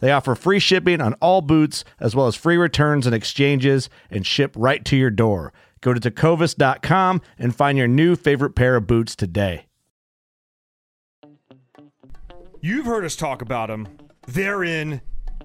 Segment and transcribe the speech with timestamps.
[0.00, 4.26] They offer free shipping on all boots, as well as free returns and exchanges, and
[4.26, 5.52] ship right to your door.
[5.80, 9.66] Go to tecovas.com and find your new favorite pair of boots today.
[12.60, 13.86] You've heard us talk about them.
[14.26, 15.00] They're in,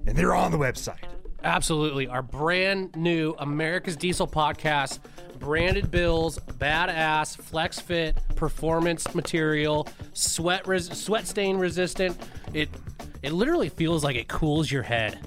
[0.07, 1.03] and they're on the website.
[1.43, 2.07] Absolutely.
[2.07, 4.99] Our brand new America's Diesel podcast,
[5.39, 12.17] branded bills, badass, flex fit, performance material, sweat res- sweat stain resistant.
[12.53, 12.69] It
[13.23, 15.19] it literally feels like it cools your head.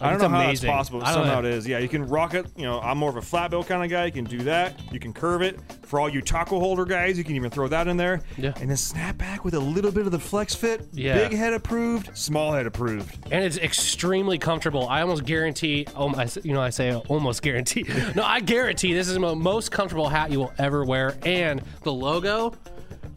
[0.00, 0.66] I don't It's know how amazing.
[0.66, 0.98] that's possible.
[1.00, 1.48] but Somehow know.
[1.48, 1.68] it is.
[1.68, 2.46] Yeah, you can rock it.
[2.56, 4.06] You know, I'm more of a flat bill kind of guy.
[4.06, 4.80] You can do that.
[4.92, 5.60] You can curve it.
[5.82, 8.20] For all you taco holder guys, you can even throw that in there.
[8.36, 8.52] Yeah.
[8.60, 10.88] And then snap back with a little bit of the flex fit.
[10.92, 11.14] Yeah.
[11.28, 13.16] Big head approved, small head approved.
[13.30, 14.88] and it's extremely comfortable.
[14.88, 17.84] I almost guarantee, oh, I, s- you know, I say almost guarantee.
[18.16, 21.16] No, I guarantee this is the most comfortable hat you will ever wear.
[21.24, 22.54] And the logo,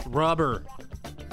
[0.07, 0.63] rubber,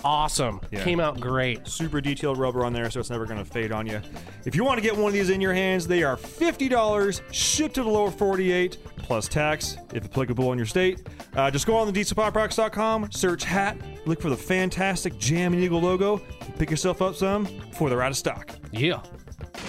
[0.04, 0.60] awesome.
[0.70, 0.82] Yeah.
[0.84, 1.66] Came out great.
[1.66, 4.00] Super detailed rubber on there, so it's never going to fade on you.
[4.44, 7.74] If you want to get one of these in your hands, they are $50, shipped
[7.76, 11.06] to the lower 48, plus tax, if applicable in your state.
[11.36, 13.76] Uh, just go on the dieselpowerproducts.com, search hat,
[14.06, 18.02] look for the fantastic Jam and Eagle logo, and pick yourself up some before they're
[18.02, 18.50] out of stock.
[18.70, 19.02] Yeah.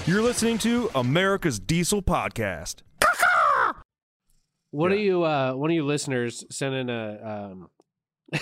[0.06, 2.82] You're listening to America's Diesel Podcast.
[4.72, 7.70] One of you, uh, one of you listeners, sent in a, um,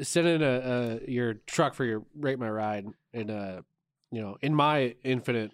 [0.00, 3.62] sent in a, uh, your truck for your rate my ride, and uh,
[4.10, 5.52] you know, in my infinite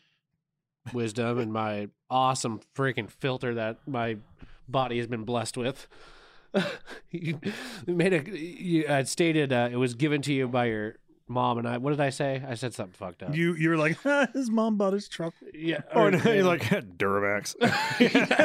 [0.93, 4.17] wisdom and my awesome freaking filter that my
[4.69, 5.87] body has been blessed with.
[7.11, 7.39] you
[7.87, 10.95] made a you had stated uh, it was given to you by your
[11.29, 11.77] mom and I.
[11.77, 12.43] What did I say?
[12.47, 13.37] I said something fucked up.
[13.37, 13.99] You you were like,
[14.33, 15.35] his mom bought his truck.
[15.53, 15.81] yeah.
[15.95, 17.55] Or- no, you're like, Duramax.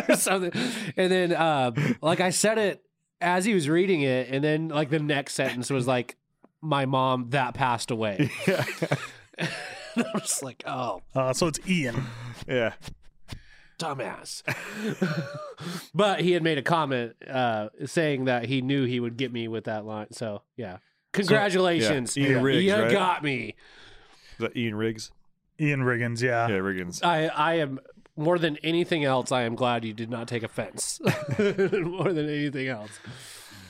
[0.09, 0.51] or something.
[0.97, 2.83] And then, uh, like I said it
[3.22, 6.16] as he was reading it, and then like the next sentence was like,
[6.62, 8.29] "My mom that passed away."
[9.38, 9.50] and
[9.97, 12.03] I was like, "Oh, Uh, so it's Ian.
[12.47, 12.74] yeah.
[13.79, 14.44] dumbass!"
[15.94, 19.47] but he had made a comment uh, saying that he knew he would get me
[19.47, 20.07] with that line.
[20.12, 20.78] So yeah,
[21.12, 22.91] congratulations, yeah, Ian Riggs, you right?
[22.91, 23.56] got me.
[24.34, 25.12] Is that Ian Riggs?
[25.59, 26.47] Ian Riggins, yeah.
[26.47, 27.03] Yeah, Riggins.
[27.03, 27.80] I I am.
[28.16, 31.00] More than anything else, I am glad you did not take offense.
[31.40, 33.00] More than anything else.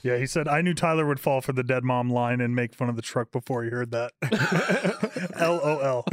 [0.04, 2.76] Yeah, he said, I knew Tyler would fall for the dead mom line and make
[2.76, 4.12] fun of the truck before he heard that.
[5.40, 6.04] LOL.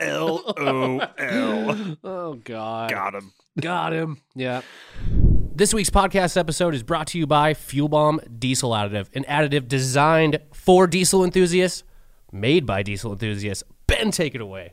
[0.00, 1.96] L O L.
[2.02, 2.90] Oh God.
[2.90, 3.32] Got him.
[3.60, 4.22] Got him.
[4.34, 4.62] Yeah.
[5.54, 9.68] This week's podcast episode is brought to you by Fuel Bomb Diesel Additive, an additive
[9.68, 11.82] designed for diesel enthusiasts,
[12.32, 13.62] made by diesel enthusiasts.
[13.86, 14.72] Ben, take it away.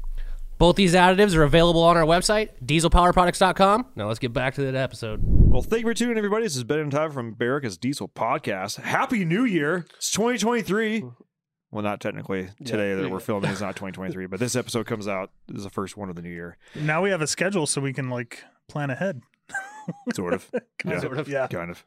[0.61, 3.87] Both these additives are available on our website, dieselpowerproducts.com.
[3.95, 5.19] Now let's get back to that episode.
[5.23, 6.43] Well, thank you for tuning in, everybody.
[6.43, 8.79] This is Ben and Ty from America's Diesel Podcast.
[8.79, 9.87] Happy New Year!
[9.97, 11.03] It's 2023.
[11.71, 15.31] Well, not technically today that we're filming is not 2023, but this episode comes out
[15.47, 17.81] this is the first one of the new year, Now we have a schedule so
[17.81, 19.23] we can like plan ahead.
[20.13, 20.47] sort of.
[20.85, 21.27] yeah, Sort of.
[21.27, 21.47] Yeah.
[21.47, 21.83] kind of.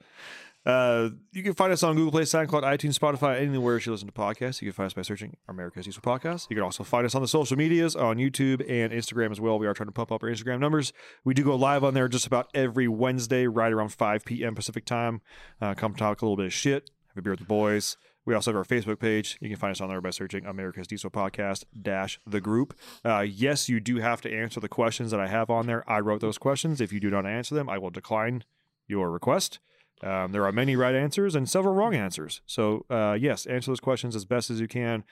[0.64, 4.14] Uh, you can find us on Google Play, SoundCloud, iTunes, Spotify, anywhere you listen to
[4.14, 4.62] podcasts.
[4.62, 6.48] You can find us by searching America's Diesel Podcast.
[6.48, 9.58] You can also find us on the social medias on YouTube and Instagram as well.
[9.58, 10.92] We are trying to pump up our Instagram numbers.
[11.22, 14.54] We do go live on there just about every Wednesday, right around 5 p.m.
[14.54, 15.20] Pacific time.
[15.60, 17.98] Uh, come talk a little bit of shit, have a beer with the boys.
[18.24, 19.36] We also have our Facebook page.
[19.42, 22.74] You can find us on there by searching America's Diesel Podcast dash the group.
[23.04, 25.88] Uh, yes, you do have to answer the questions that I have on there.
[25.90, 26.80] I wrote those questions.
[26.80, 28.44] If you do not answer them, I will decline
[28.88, 29.58] your request.
[30.04, 32.42] Um, there are many right answers and several wrong answers.
[32.46, 35.02] So, uh, yes, answer those questions as best as you can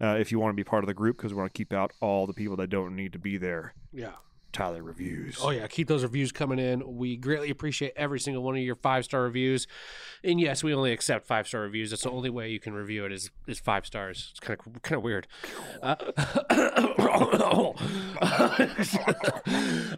[0.00, 1.72] uh, if you want to be part of the group because we want to keep
[1.72, 3.74] out all the people that don't need to be there.
[3.92, 4.14] Yeah.
[4.52, 5.38] Tyler reviews.
[5.40, 6.96] Oh yeah, keep those reviews coming in.
[6.96, 9.66] We greatly appreciate every single one of your five star reviews.
[10.24, 11.90] And yes, we only accept five star reviews.
[11.90, 14.28] That's the only way you can review it is is five stars.
[14.32, 15.26] It's kind of kind of weird.
[15.82, 15.96] Uh,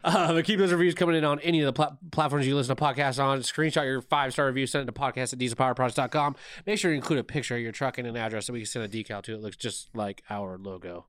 [0.04, 2.76] uh, but keep those reviews coming in on any of the pla- platforms you listen
[2.76, 3.40] to podcasts on.
[3.40, 6.36] Screenshot your five star review, send it to podcast at dieselpowerproducts.com.
[6.66, 8.66] Make sure you include a picture of your truck and an address so we can
[8.66, 9.36] send a decal to it.
[9.36, 11.06] It looks just like our logo.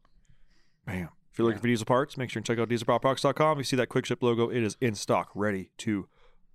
[0.86, 1.10] Bam.
[1.33, 3.57] If you're looking for diesel parts, make sure and check out dieselpowerproducts.com.
[3.57, 6.07] You see that quick ship logo, it is in stock, ready to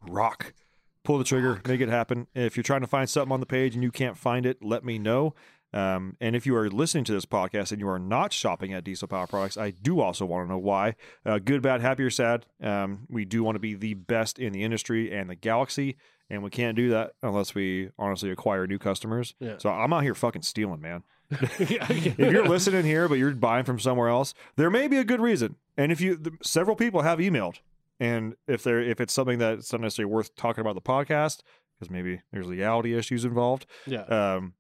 [0.09, 0.55] rock.
[1.03, 2.29] Pull the trigger, make it happen.
[2.33, 4.85] If you're trying to find something on the page and you can't find it, let
[4.85, 5.35] me know.
[5.73, 8.85] Um, and if you are listening to this podcast and you are not shopping at
[8.85, 10.95] Diesel Power Products, I do also want to know why.
[11.27, 12.47] Uh, good, bad, happy, or sad.
[12.63, 15.97] Um, we do want to be the best in the industry and the galaxy,
[16.31, 19.35] and we can't do that unless we honestly acquire new customers.
[19.41, 19.57] Yeah.
[19.59, 21.03] So I'm out here fucking stealing, man.
[21.59, 25.21] if you're listening here, but you're buying from somewhere else, there may be a good
[25.21, 25.57] reason.
[25.77, 27.57] And if you, th- several people have emailed,
[28.01, 31.41] and if they're if it's something that's not necessarily worth talking about the podcast,
[31.79, 34.03] because maybe there's legality issues involved, Yeah.
[34.05, 34.55] um,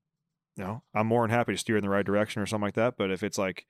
[0.56, 2.74] you know, I'm more than happy to steer in the right direction or something like
[2.74, 2.96] that.
[2.96, 3.66] But if it's like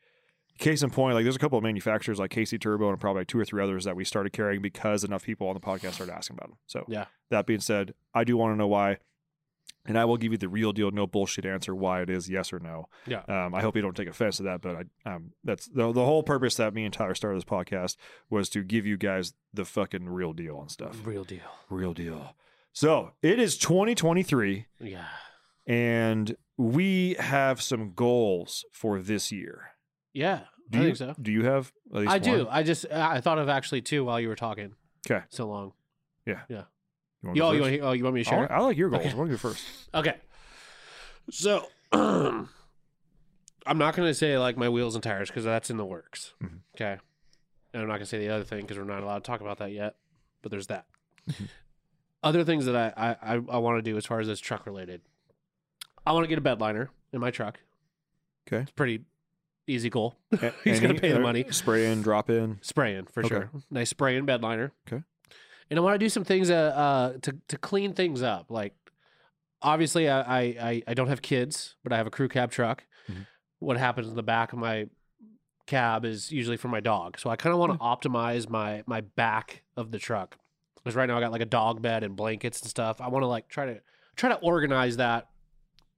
[0.58, 3.28] case in point, like there's a couple of manufacturers like KC Turbo and probably like
[3.28, 6.12] two or three others that we started carrying because enough people on the podcast started
[6.14, 6.58] asking about them.
[6.66, 7.04] So Yeah.
[7.30, 8.98] that being said, I do want to know why.
[9.88, 12.52] And I will give you the real deal, no bullshit answer why it is yes
[12.52, 12.88] or no.
[13.06, 13.23] Yeah.
[13.26, 16.05] Um, I hope you don't take offense to that, but I, um, that's the the
[16.05, 17.96] whole purpose that me and Tyler started this podcast
[18.31, 21.00] was to give you guys the fucking real deal and stuff.
[21.05, 21.40] Real deal.
[21.70, 22.37] Real deal.
[22.73, 25.06] So it is 2023, Yeah.
[25.67, 29.70] and we have some goals for this year.
[30.12, 30.43] Yeah.
[30.70, 31.14] Do I you, think so.
[31.20, 31.73] Do you have?
[31.94, 32.46] I do.
[32.50, 34.75] I just I thought of actually two while you were talking.
[35.06, 35.23] 'Kay.
[35.31, 35.73] So long.
[37.22, 38.40] You wanna Yo, you want oh you want me to share?
[38.42, 39.02] like- I like your goals.
[39.04, 39.12] Okay.
[39.12, 39.64] I want to go first.
[39.94, 40.14] Okay.
[41.30, 42.48] So I'm
[43.76, 46.32] not gonna say like my wheels and tires because that's in the works.
[46.42, 46.60] Mhm.
[46.76, 46.98] Okay.
[47.74, 49.58] And I'm not gonna say the other thing because we're not allowed to talk about
[49.58, 49.96] that yet.
[50.42, 50.86] But there's that.
[52.22, 54.64] other things that I I, I, I want to do as far as this truck
[54.66, 55.00] related.
[56.06, 57.58] I want to get a bed liner in my truck.
[58.46, 58.62] Okay.
[58.62, 59.04] It's pretty
[59.66, 60.16] easy goal.
[60.64, 61.44] He's gonna pay the money.
[61.50, 62.58] Spray in, drop in.
[62.62, 63.28] Spraying for Okay.
[63.28, 63.50] sure.
[63.70, 64.72] Nice spray and bed liner.
[64.90, 65.02] Okay.
[65.70, 68.50] And I want to do some things uh, uh to to clean things up.
[68.50, 68.75] Like
[69.62, 72.84] obviously I I I, don't have kids, but I have a crew cab truck.
[73.10, 73.26] Mhm.
[73.58, 74.87] What happens in the back of my
[75.66, 77.18] cab is usually for my dog.
[77.18, 80.38] So I kind of want to optimize my my back of the truck.
[80.76, 83.00] Because right now I got like a dog bed and blankets and stuff.
[83.00, 83.80] I want to like try to
[84.16, 85.28] try to organize that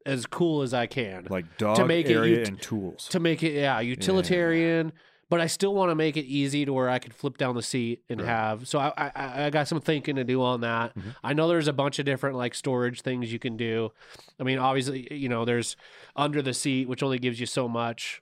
[0.06, 3.06] as cool as I can Like dog make it ut- and tools.
[3.08, 4.92] to make it yeah utilitarian
[5.30, 7.62] but i still want to make it easy to where i could flip down the
[7.62, 8.28] seat and Right.
[8.28, 11.14] have so I, I i got some thinking to do on that Mhm.
[11.24, 13.92] i know there's a bunch of different like storage things you can do
[14.38, 15.76] i mean obviously you know there's
[16.14, 18.20] under the seat which only gives you so much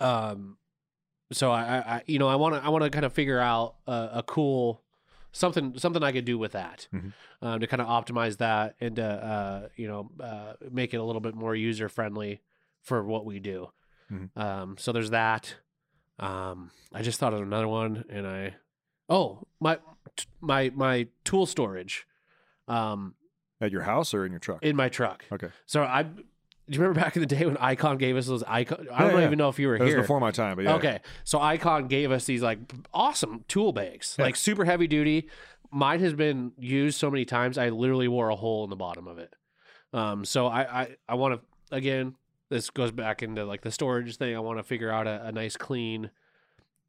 [0.00, 0.56] um
[1.32, 3.74] so i i, you know i want to i want to kind of figure out
[3.86, 4.82] a, a cool
[5.32, 7.12] something something i could do with that Mhm.
[7.42, 11.02] um, to kind of optimize that and to, uh you know uh make it a
[11.02, 12.40] little bit more user friendly
[12.82, 13.70] for what we do
[14.12, 14.36] Mhm.
[14.36, 15.56] um so there's that
[16.18, 18.54] um i just thought of another one and i
[19.08, 19.78] oh my
[20.40, 22.06] my my tool storage
[22.68, 23.14] um
[23.60, 24.62] At your house or in your truck?
[24.62, 25.48] in my truck okay.
[25.66, 26.22] so i do
[26.68, 29.18] you remember back in the day when icon gave us those icon i don't Yeah,
[29.20, 29.26] yeah.
[29.26, 30.74] even know if you were That here before my time, but yeah.
[30.76, 31.00] Okay.
[31.24, 32.58] So Icon gave us these like
[32.94, 34.24] awesome tool bags, Yeah.
[34.26, 35.28] like super heavy duty.
[35.70, 39.06] Mine has been used so many times, I literally wore a hole in the bottom
[39.08, 39.34] of it.
[39.92, 42.14] Um, so I, I, I want to, again,
[42.54, 44.34] this goes back into like the storage thing.
[44.36, 46.10] I want to figure out a, a nice, clean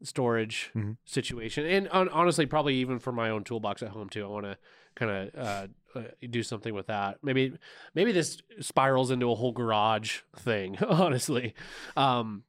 [0.03, 0.98] storage Mhm.
[1.05, 4.24] situation, and on, honestly, probably even for my own toolbox at home too.
[4.24, 4.57] I want to
[4.95, 5.67] kind of uh,
[6.00, 7.17] uh, do something with that.
[7.24, 7.53] Maybe
[7.95, 10.77] maybe this spirals into a whole garage thing.
[10.88, 11.55] Honestly,
[11.98, 12.43] um,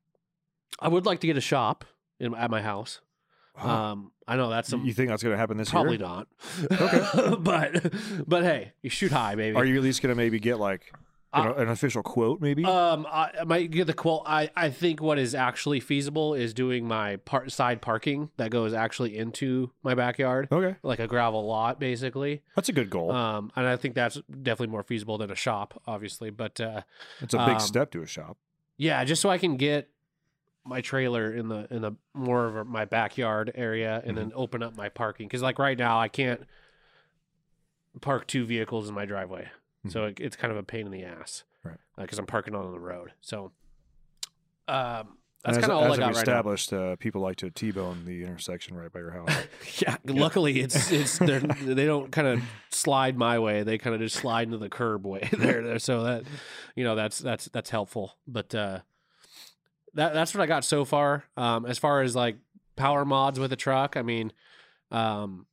[0.78, 1.84] I would like to get a shop
[2.20, 3.00] in, at my house.
[3.56, 3.92] Wow.
[3.92, 6.06] Um, I know that's some you think that's going to happen this probably year?
[6.06, 6.26] Probably
[6.78, 6.92] not.
[6.92, 7.36] Okay.
[7.40, 7.92] but
[8.28, 9.56] but hey, you shoot high, baby.
[9.56, 10.92] Are you at least going to maybe get like
[11.32, 12.40] an, Uh, an official quote?
[12.40, 12.64] Maybe.
[12.64, 14.22] Um, I, might get the quote.
[14.26, 18.72] I, I think what is actually feasible is doing my part side parking that goes
[18.72, 22.42] actually into my backyard, okay, like a gravel lot, basically.
[22.54, 23.10] that's a good goal.
[23.12, 26.30] Um, and I think that's definitely more feasible than a shop, obviously.
[26.30, 26.82] But uh,
[27.20, 28.36] it's a big um, step to a shop.
[28.76, 29.90] yeah, just so I can get
[30.64, 34.62] my trailer in the in the more of a, my backyard area, and then open
[34.62, 36.40] up my parking because like right now I can't
[38.00, 39.48] park two vehicles in my driveway,
[39.88, 41.78] so it, it's kind of a pain in the ass, Right.
[41.98, 43.52] Because I'm parking on the road, so
[44.68, 46.20] um, that's kind of all as I got right now.
[46.20, 49.28] established, uh, people like to t-bone the intersection right by your house.
[49.78, 54.16] Yeah, luckily it's it's they're, don't kind of slide my way; they kind of just
[54.16, 55.62] slide into the curb way there.
[55.62, 55.78] there.
[55.78, 56.24] So that
[56.74, 58.16] you know that's that's that's helpful.
[58.26, 58.80] But uh,
[59.94, 61.24] that that's what I got so far.
[61.36, 62.38] Um, as far as like
[62.74, 64.32] power mods with a truck, I mean,
[64.90, 65.46] um,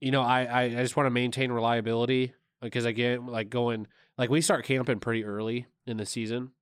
[0.00, 4.30] you know, I I, I just want to maintain reliability because again, like going like
[4.30, 6.52] we start camping pretty early in the season.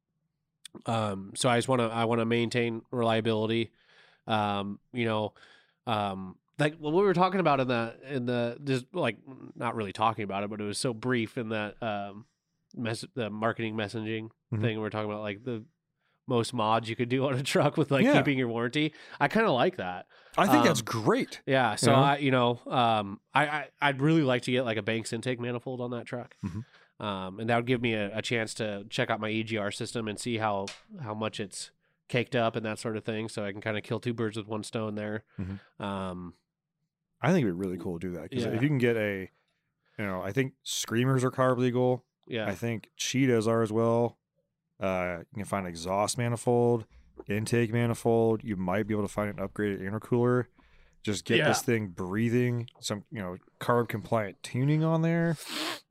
[0.86, 3.70] Um, so I just want to I want to maintain reliability.
[4.26, 5.34] Um, you know,
[5.86, 9.16] um, like what we were talking about in the in the just like
[9.56, 12.26] not really talking about it, but it was so brief in that um,
[12.76, 14.60] mess the marketing messaging Mhm.
[14.60, 14.80] thing.
[14.80, 15.64] We are talking about like the
[16.30, 18.14] most mods you could do on a truck with like Yeah.
[18.16, 18.94] keeping your warranty.
[19.20, 20.06] I kind of like that.
[20.38, 21.42] I think that's Um, great.
[21.44, 21.74] Yeah.
[21.74, 21.98] So know?
[21.98, 25.38] I, you know, um, I, I I'd really like to get like a Banks intake
[25.40, 26.34] manifold on that truck.
[26.42, 26.64] Mhm.
[27.04, 30.06] Um, and that would give me a, a chance to check out my EGR system
[30.08, 30.66] and see how
[31.02, 31.70] how much it's
[32.08, 33.28] caked up and that sort of thing.
[33.28, 35.24] So I can kind of kill two birds with one stone there.
[35.38, 35.58] Mhm.
[35.84, 36.34] Um,
[37.20, 38.52] I think it'd be really cool to do that because Yeah.
[38.52, 39.30] if you can get a,
[39.98, 42.04] you know, I think screamers are CARB legal.
[42.28, 42.46] yeah.
[42.46, 44.16] I think cheetahs are as well.
[44.80, 46.86] Uh, you can find exhaust manifold,
[47.28, 48.42] intake manifold.
[48.42, 50.46] You might be able to find an upgraded intercooler.
[51.02, 55.36] Just get this thing breathing, some you know CARB compliant tuning on there,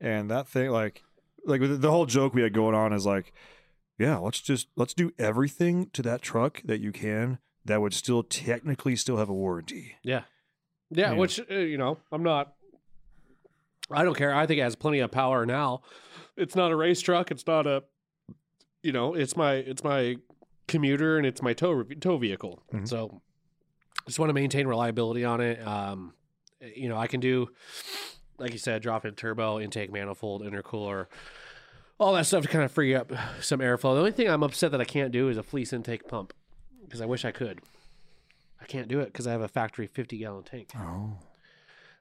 [0.00, 1.02] and that thing like
[1.44, 3.32] like the the whole joke we had going on is like,
[3.98, 8.22] yeah, let's just let's do everything to that truck that you can that would still
[8.22, 9.96] technically still have a warranty.
[10.02, 10.22] Yeah.
[10.90, 11.16] Yeah, Yeah.
[11.18, 12.54] which uh, you know, I'm not
[13.90, 14.32] I don't care.
[14.34, 15.82] I think it has plenty of power now.
[16.36, 17.82] It's not a race truck, it's not a
[18.82, 20.16] you know, it's my it's my
[20.68, 22.62] commuter and it's my tow tow vehicle.
[22.72, 22.88] Mhm.
[22.88, 23.20] So
[24.06, 25.66] just want to maintain reliability on it.
[25.66, 26.14] Um
[26.76, 27.48] you know, I can do
[28.38, 31.06] like you said, drop in turbo, intake manifold, intercooler,
[31.98, 33.92] all that stuff to kind of free up some airflow.
[33.94, 36.32] The only thing I'm upset that I can't do is a Fleece in-tank pump
[36.84, 37.60] because I wish I could.
[38.60, 40.70] I can't do it because I have a factory 50 gallon tank.
[40.76, 41.18] Oh,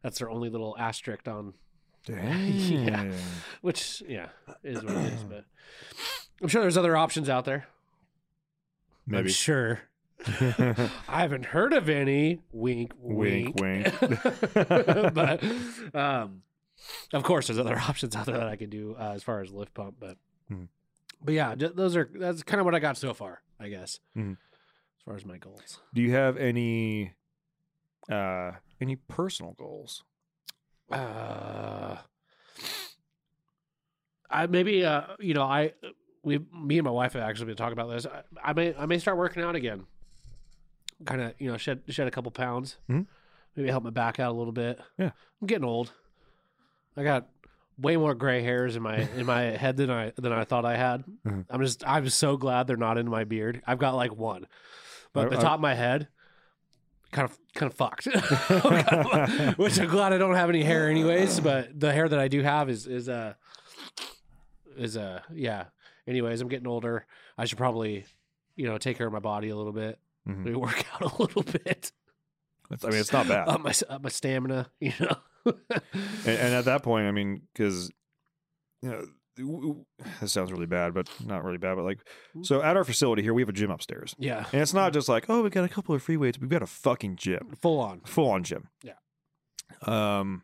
[0.02, 1.54] That's their only little asterisk on,
[2.06, 3.14] dang.
[3.62, 4.28] which yeah
[4.64, 5.24] is what it is.
[5.26, 5.44] But
[6.42, 7.68] I'm sure there's other options out there.
[9.08, 9.30] I'm Maybe.
[9.32, 9.82] sure.
[10.28, 10.90] I
[11.22, 12.42] haven't heard of any.
[12.52, 14.00] Wink, Wink, wink.
[14.02, 14.24] wink.
[15.14, 15.44] but
[15.96, 16.44] um,
[17.14, 19.52] of course, there's other options out there that I could do uh, as far as
[19.52, 19.96] lift pump.
[20.00, 20.18] But
[20.50, 20.66] Hmm.
[21.24, 23.42] but yeah, those are that's kind of what I got so far.
[23.60, 24.32] I guess Mhm.
[24.34, 25.80] as far as my goals.
[25.94, 27.14] Do you have any
[28.12, 30.04] uh any personal goals?
[30.92, 31.98] Uh,
[34.30, 35.74] I maybe uh you know I
[36.24, 38.06] we me and my wife have actually been talking about this.
[38.06, 39.86] I, I may I may start working out again.
[41.06, 42.78] Kind of you know shed shed a couple pounds.
[42.90, 43.06] Mhm.
[43.56, 44.80] Maybe help my back out a little bit.
[44.98, 45.12] Yeah.
[45.42, 45.92] I'm getting old.
[46.98, 47.28] I got
[47.78, 50.76] way more gray hairs in my in my head than I than I thought I
[50.76, 51.04] had.
[51.26, 51.46] Mhm.
[51.50, 53.62] I'm just I'm so glad they're not in my beard.
[53.66, 54.46] I've got like one,
[55.14, 56.10] but I- the I- top of my head
[57.12, 58.06] kind of kind of fucked.
[59.58, 61.40] Which I'm glad I don't have any hair anyways.
[61.40, 63.34] But the hair that I do have is is uh
[64.78, 65.66] is uh yeah.
[66.10, 67.06] Anyways, I'm getting older.
[67.38, 68.06] I should probably
[68.56, 70.00] you know take care of my body a little bit.
[70.28, 70.38] Mhm.
[70.44, 71.92] Maybe work out a little bit.
[72.84, 73.48] I mean, it's not bad.
[73.48, 74.70] Up my up my stamina.
[74.80, 75.16] You know.
[75.46, 75.94] and,
[76.26, 77.90] and at that point, I mean, because
[78.82, 78.90] you
[79.38, 79.86] know,
[80.20, 81.76] this sounds really bad, but not really bad.
[81.76, 82.00] But like,
[82.44, 84.46] so at our facility here, we have a gym upstairs, yeah.
[84.52, 86.38] and it's not just like, oh, we got a couple of free weights.
[86.40, 88.02] We've got a fucking gym, Full on.
[88.02, 88.68] full on gym.
[88.84, 88.94] Yeah.
[89.86, 90.44] Um,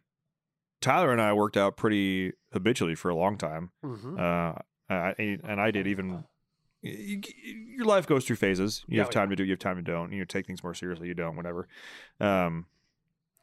[0.81, 3.71] Tyler and I worked out pretty habitually for a long time.
[3.83, 4.17] Mm-hmm.
[4.19, 4.53] Uh,
[4.89, 5.13] I,
[5.43, 6.23] and I did even.
[6.81, 8.83] Your life goes through phases.
[8.87, 9.43] You Yeah, have time to do.
[9.43, 10.11] You have time to don't.
[10.11, 11.07] You take things more seriously.
[11.07, 11.35] You don't.
[11.35, 11.67] Whatever.
[12.19, 12.67] Um,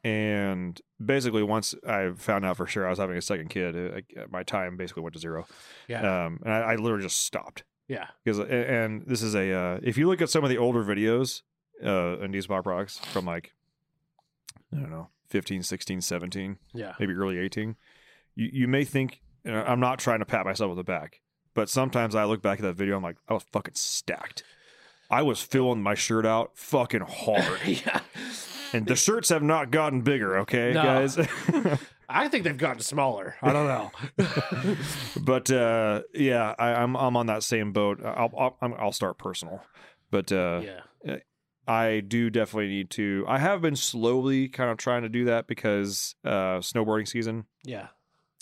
[0.03, 3.97] and basically, once I found out for sure I was having a second kid, uh,
[4.21, 5.45] I- my time basically went to zero.
[5.87, 6.25] Yeah.
[6.25, 8.07] Um, and I, I literally just stopped yeah.
[8.23, 8.39] because.
[8.39, 9.51] And this is a.
[9.53, 11.41] Uh, if you look at some of the older videos
[11.85, 13.53] uh, in Diesel Power Products from like,
[14.73, 16.93] I don't know, 15, 16, 17, Yeah.
[16.99, 17.75] maybe early 18.
[18.35, 21.21] You, you may think, and I'm not trying to pat myself on the back,
[21.53, 24.43] but sometimes I look back at that video, I'm like, I was fucking stacked.
[25.09, 27.59] I was filling my shirt out fucking hard.
[27.65, 27.99] yeah.
[28.73, 30.81] and the shirts have not gotten bigger, okay, No.
[30.83, 31.17] guys?
[32.09, 33.35] I think they've gotten smaller.
[33.41, 33.91] I don't know.
[35.21, 38.01] but uh, yeah, I, I'm I'm on that same boat.
[38.03, 39.63] I'll I'll, I'm- I'll start personal,
[40.11, 41.17] but uh, yeah.
[41.65, 43.23] I do definitely need to.
[43.27, 47.45] I have been slowly kind of trying to do that because uh, snowboarding season.
[47.63, 47.87] Yeah.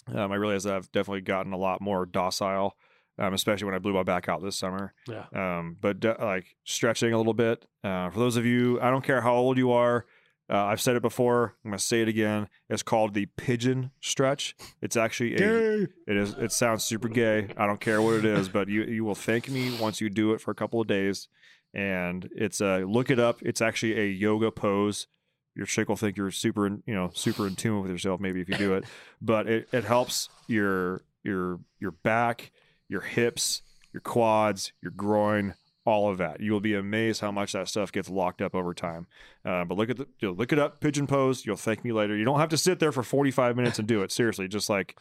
[0.07, 2.75] Um, I realize that I've definitely gotten a lot more docile,
[3.21, 4.93] um, especially when I blew my back out this summer.
[5.07, 5.25] Yeah.
[5.33, 7.65] Um, but de- like stretching a little bit.
[7.83, 10.05] Uh, for those of you, I don't care how old you are.
[10.49, 11.55] Uh, I've said it before.
[11.63, 12.49] I'm gonna say it again.
[12.67, 14.55] It's called the pigeon stretch.
[14.81, 15.83] It's actually a.
[16.07, 16.33] It is.
[16.33, 17.47] It sounds super gay.
[17.55, 20.33] I don't care what it is, but you you will thank me once you do
[20.33, 21.29] it for a couple of days.
[21.73, 23.41] And it's a look it up.
[23.43, 25.07] It's actually a yoga pose.
[25.55, 28.19] Your chick will think you're super, in, you know, super in tune with yourself.
[28.19, 28.85] Maybe if you do it,
[29.21, 32.51] but it, it helps your your your back,
[32.91, 33.61] your hips,
[33.93, 35.55] your quads, your groin,
[35.85, 36.41] all of that.
[36.41, 39.07] You will be amazed how much that stuff gets locked up over time.
[39.45, 41.45] Uh, but look at the you know, look it up, pigeon pose.
[41.45, 42.15] You'll thank me later.
[42.15, 44.11] You don't have to sit there for 45 minutes and do it.
[44.11, 44.99] Seriously, just like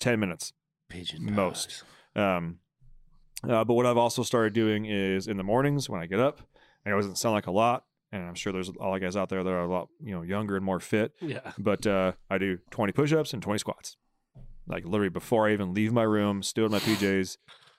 [0.00, 0.52] 10 minutes.
[0.88, 1.84] Pigeon Most.
[2.16, 2.58] Um,
[3.44, 6.40] uh, but what I've also started doing is in the mornings when I get up,
[6.84, 9.28] it doesn't sound like a lot, and I'm sure there's a lot of guys out
[9.28, 11.12] there that are a lot you know younger and more fit.
[11.20, 11.52] Yeah.
[11.56, 13.96] But uh, I do 20 push-ups and 20 squats,
[14.66, 17.36] like literally before I even leave my room, still in my PJs,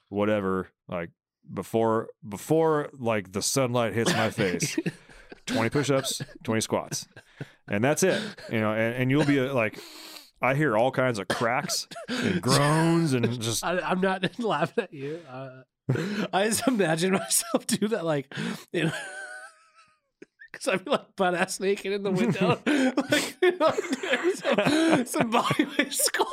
[0.10, 0.70] whatever.
[0.88, 1.10] Like
[1.52, 4.78] before before like the sunlight hits my face,
[5.46, 7.08] 20 push-ups, 20 squats,
[7.68, 8.22] and that's it.
[8.52, 9.80] You know, and, and you'll be uh, like.
[10.42, 14.94] I hear all kinds of cracks and groans and just I, I'm not laughing at
[14.94, 15.22] you.
[15.28, 15.62] Uh,
[16.34, 18.34] I just imagine myself do that, like,
[18.72, 18.92] you know,
[20.52, 25.06] because I'd be like butt ass naked in the window, like, you know, doing some,
[25.06, 26.28] some bodyweight squat.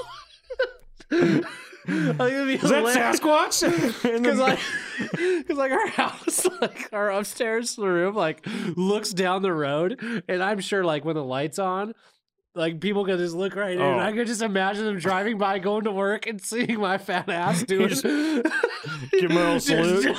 [1.84, 4.02] I think it'd be Is that Sasquatch?
[4.22, 4.58] Because like,
[5.10, 8.46] because like our house, like our upstairs room, like
[8.76, 11.94] looks down the road, and I'm sure like when the lights on,
[12.54, 13.80] like people can just look right in.
[13.80, 13.92] Oh.
[13.92, 17.28] And I could just imagine them driving by, going to work, and seeing my fat
[17.30, 17.88] ass doing.
[17.92, 20.16] Just give 'em a little just- salute.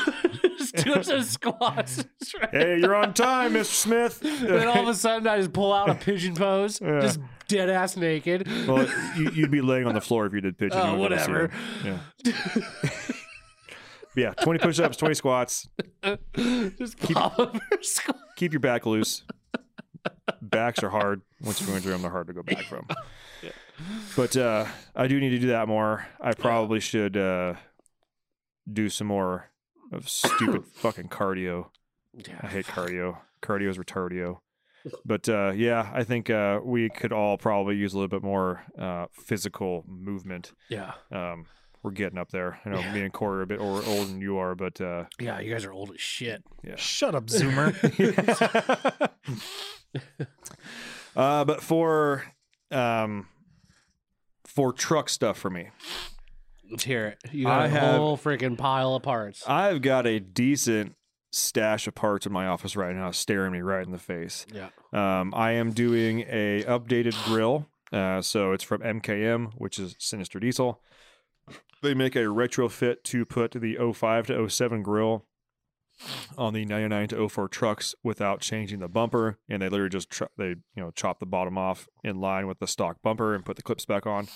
[0.57, 2.05] Just doing some squats.
[2.39, 3.65] Right hey, you're on time, Mr.
[3.65, 4.19] Smith.
[4.21, 7.01] then all of a sudden, I just pull out a pigeon pose, Yeah.
[7.01, 8.47] just dead ass naked.
[8.67, 10.79] well, you, you'd be laying on the floor if you did pigeon.
[10.79, 11.51] Oh, whatever.
[11.83, 11.97] Yeah.
[14.15, 15.67] yeah, 20 push-ups, 20 squats.
[16.77, 18.17] just pop up her squat.
[18.37, 19.23] Keep your back loose.
[20.41, 21.21] Backs are hard.
[21.41, 22.87] Once you go into them, they're hard to go back from.
[24.15, 26.05] But uh, I do need to do that more.
[26.21, 27.55] I probably should uh,
[28.71, 29.49] do some more
[29.91, 31.69] of stupid fucking cardio.
[32.43, 33.17] I hate cardio.
[33.41, 34.39] Cardio is retardio.
[35.03, 38.63] But uh, yeah, I think uh, we could all probably use a little bit more
[38.77, 40.51] uh, physical movement.
[40.69, 41.47] Yeah, Um,
[41.81, 42.59] we're getting up there.
[42.65, 45.05] I know me and Corey are a bit older, older than you are, but uh,
[45.19, 46.43] yeah, you guys are old as shit.
[46.63, 46.75] yeah.
[46.77, 47.73] Shut up, Zoomer.
[51.15, 52.23] uh, but for
[52.71, 53.27] um,
[54.45, 55.69] for truck stuff for me,
[56.71, 57.19] Let's hear it.
[57.31, 59.43] You got I a have- whole freaking pile of parts.
[59.47, 60.95] I've got a decent
[61.31, 64.45] stash of parts in my office right now, staring me right in the face.
[64.53, 64.69] yeah.
[64.91, 67.67] Um, I am doing a updated grill.
[67.91, 70.81] Uh, so it's from MKM, which is Sinister Diesel.
[71.83, 75.25] They make a retrofit to put the 05 to 07 grill
[76.37, 80.25] on the 99 to 04 trucks without changing the bumper, and they literally just tr-
[80.37, 83.55] they you know chop the bottom off in line with the stock bumper and put
[83.55, 84.27] the clips back on.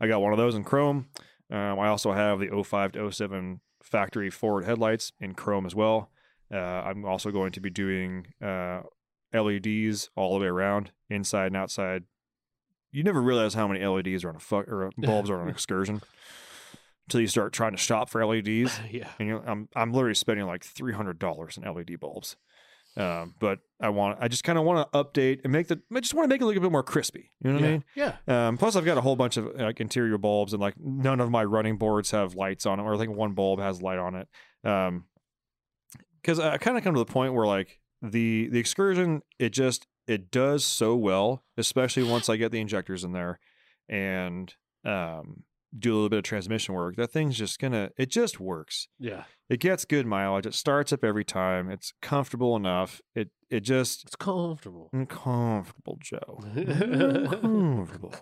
[0.00, 1.08] I got one of those in chrome.
[1.50, 6.10] Um, I also have the 05 to 07 factory forward headlights in chrome as well.
[6.52, 8.82] Uh, I'm also going to be doing uh,
[9.32, 12.04] LEDs all the way around, inside and outside.
[12.90, 15.48] You never realize how many LEDs are on a fuck or bulbs are on an
[15.48, 16.02] excursion
[17.06, 18.78] until you start trying to shop for LEDs.
[18.90, 19.08] Yeah.
[19.18, 22.36] And you know, I'm I'm literally spending like three hundred dollars in LED bulbs.
[22.94, 26.00] Um, but I want I just kind of want to update and make the I
[26.00, 27.30] just want to make it look a bit more crispy.
[27.42, 27.84] You know what I mean?
[27.94, 28.16] Yeah.
[28.28, 31.30] Um, plus, I've got a whole bunch of like interior bulbs, and like none of
[31.30, 34.14] my running boards have lights on them, or I think one bulb has light on
[34.14, 34.28] it.
[34.64, 35.04] Um,
[36.20, 39.86] because I kind of come to the point where like the the excursion, it just
[40.06, 43.40] it does so well, especially once I get the injectors in there,
[43.88, 45.44] and um,
[45.78, 46.96] do a little bit of transmission work.
[46.96, 48.88] That thing's just gonna it just works.
[48.98, 49.24] Yeah.
[49.48, 50.46] It gets good mileage.
[50.46, 51.70] It starts up every time.
[51.70, 53.00] It's comfortable enough.
[53.14, 54.90] It it just It's comfortable.
[55.08, 56.40] comfortable, Joe.
[57.40, 58.14] comfortable.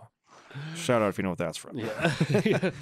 [0.74, 1.78] Shout out if you know what that's from.
[1.78, 2.70] Yeah.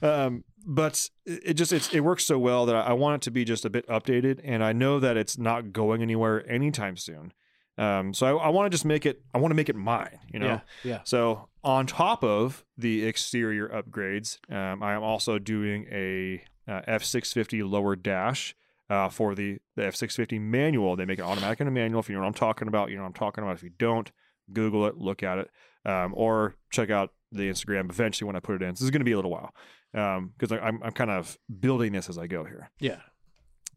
[0.00, 3.22] Um, but it it just it's, it works so well that I, I want it
[3.24, 6.96] to be just a bit updated, and I know that it's not going anywhere anytime
[6.96, 7.32] soon.
[7.78, 9.22] Um, so I, I want to just make it.
[9.32, 10.18] I want to make it mine.
[10.32, 10.46] You know.
[10.46, 10.60] Yeah.
[10.82, 11.00] Yeah.
[11.04, 17.68] So on top of the exterior upgrades, um, I am also doing a uh, F650
[17.68, 18.54] lower dash
[18.90, 20.96] uh, for the the F650 manual.
[20.96, 22.00] They make it automatic and a manual.
[22.00, 23.56] If you know what I'm talking about, you know what I'm talking about.
[23.56, 24.10] If you don't,
[24.52, 25.50] Google it, look at it,
[25.84, 28.74] um, or check out the Instagram eventually when I put it in.
[28.74, 29.54] So this is going to be a little while
[29.92, 32.70] because I'm I'm kind of building this as I go here.
[32.80, 33.00] Yeah.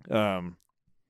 [0.09, 0.57] Um,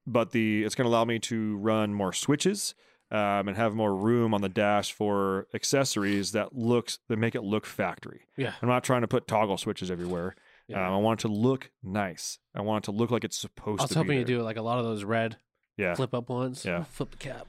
[0.08, 2.74] but the it's going to allow me to run more switches
[3.12, 7.44] um, and have more room on the dash for accessories that looks that make it
[7.44, 8.22] look factory.
[8.38, 8.54] Yeah.
[8.62, 10.36] I'm not trying to put toggle switches everywhere.
[10.68, 10.88] Yeah.
[10.88, 12.40] Um, I want it to look nice.
[12.56, 13.82] I want it to look like it's supposed to be.
[13.82, 13.98] I was to.
[13.98, 15.38] hoping you do like a lot of those red
[15.78, 16.64] Yeah, flip up ones.
[16.64, 16.84] Yeah.
[16.84, 17.48] Flip the cap.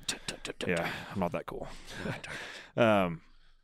[0.67, 0.91] Yeah.
[1.15, 1.69] I'm not that cool.
[2.75, 3.21] Um,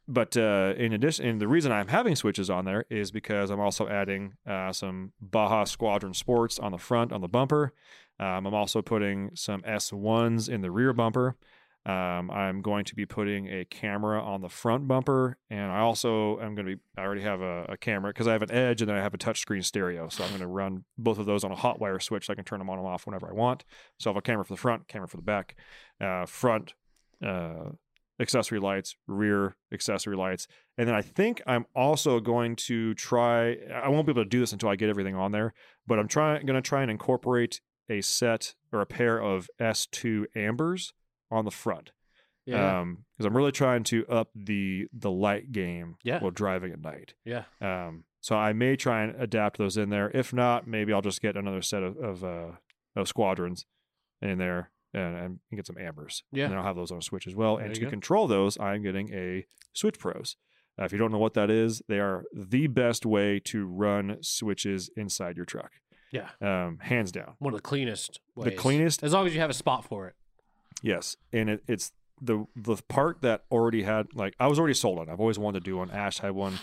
[0.09, 3.61] but uh, in addition, and the reason I'm having switches on there is because I'm
[3.61, 7.75] also adding uh, some Baja Squadron Sports on the front on the bumper.
[8.18, 11.37] Um, I'm also putting some S1s in the rear bumper.
[11.85, 16.40] Um, I'm going to be putting a camera on the front bumper, and I also
[16.40, 16.83] am going to be.
[16.97, 19.14] I already have a, a camera because I have an Edge, and then I have
[19.14, 20.09] a touchscreen stereo.
[20.09, 22.27] So I'm going to run both of those on a hot wire switch.
[22.27, 23.64] So I can turn them on and off whenever I want.
[23.99, 25.57] So I have a camera for the front, camera for the back,
[26.01, 26.75] uh, front
[27.25, 27.71] uh,
[28.20, 30.46] accessory lights, rear accessory lights.
[30.76, 34.40] And then I think I'm also going to try I won't be able to do
[34.40, 35.54] this until I get everything on there,
[35.87, 40.26] but I'm trying going to try and incorporate a set or a pair of S2
[40.37, 40.92] ambers
[41.31, 41.92] on the front.
[42.44, 42.81] Yeah.
[42.81, 46.20] Um because I'm really trying to up the the light game Yeah.
[46.20, 47.14] while driving at night.
[47.24, 47.44] yeah.
[47.61, 50.11] Um so I may try and adapt those in there.
[50.12, 52.52] If not, maybe I'll just get another set of of, uh,
[52.96, 53.64] of squadrons
[54.20, 56.22] in there and, and get some ambers.
[56.33, 56.46] Yeah.
[56.46, 57.57] And I'll have those on a Switch as well.
[57.57, 57.90] There and to go.
[57.90, 60.37] control those, I'm getting a Switch Pros.
[60.81, 64.18] Uh, if you don't know what that is, they are the best way to run
[64.22, 65.72] switches inside your truck.
[66.12, 66.29] Yeah.
[66.40, 67.35] Um, hands down.
[67.38, 68.20] One of the cleanest.
[68.37, 70.14] The cleanest, As long as you have a spot for it.
[70.83, 71.16] yes.
[71.33, 75.09] And it, it's the the part that already had like I was already sold on.
[75.09, 75.90] I've always wanted to do one.
[75.90, 76.59] Ash had one.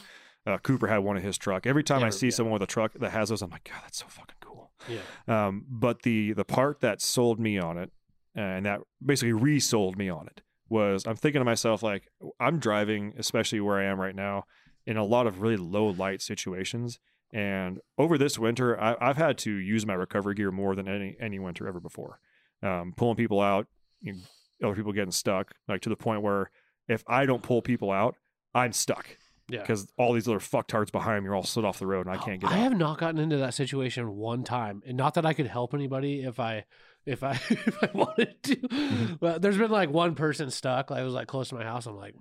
[0.47, 1.65] Uh, Cooper had one in his truck.
[1.65, 2.33] Every time I see yeah.
[2.33, 4.71] someone with a truck that has those, I'm like, God, that's so fucking cool.
[4.88, 4.99] Yeah.
[5.47, 7.91] Um, but the the part that sold me on it,
[8.35, 12.07] and that basically resold me on it, was I'm thinking to myself like
[12.39, 14.43] I'm driving, especially where I am right now,
[14.85, 16.99] in a lot of really low light situations.
[17.33, 21.15] And over this winter, I, I've had to use my recovery gear more than any
[21.19, 22.19] any winter ever before.
[22.63, 23.67] Um, pulling people out,
[24.01, 26.49] you know, other people getting stuck, like to the point where
[26.87, 28.15] if I don't pull people out,
[28.53, 29.17] I'm stuck
[29.49, 29.59] Yeah.
[29.61, 32.17] because all these other fucktards behind me are all slid off the road and I
[32.19, 32.59] can't get I out.
[32.59, 36.21] have not gotten into that situation one time, and not that I could help anybody
[36.23, 36.65] if I
[37.05, 38.55] if I if I wanted to.
[38.55, 39.13] Mm-hmm.
[39.19, 40.89] But there's been like one person stuck.
[40.89, 41.85] Like, it was like close to my house.
[41.85, 42.15] I'm like,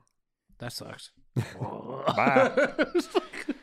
[0.58, 1.10] that sucks.
[2.16, 2.56] Like-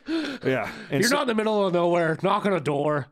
[0.44, 2.18] yeah, and You're so- not in the middle of nowhere.
[2.22, 3.06] Knock on a door.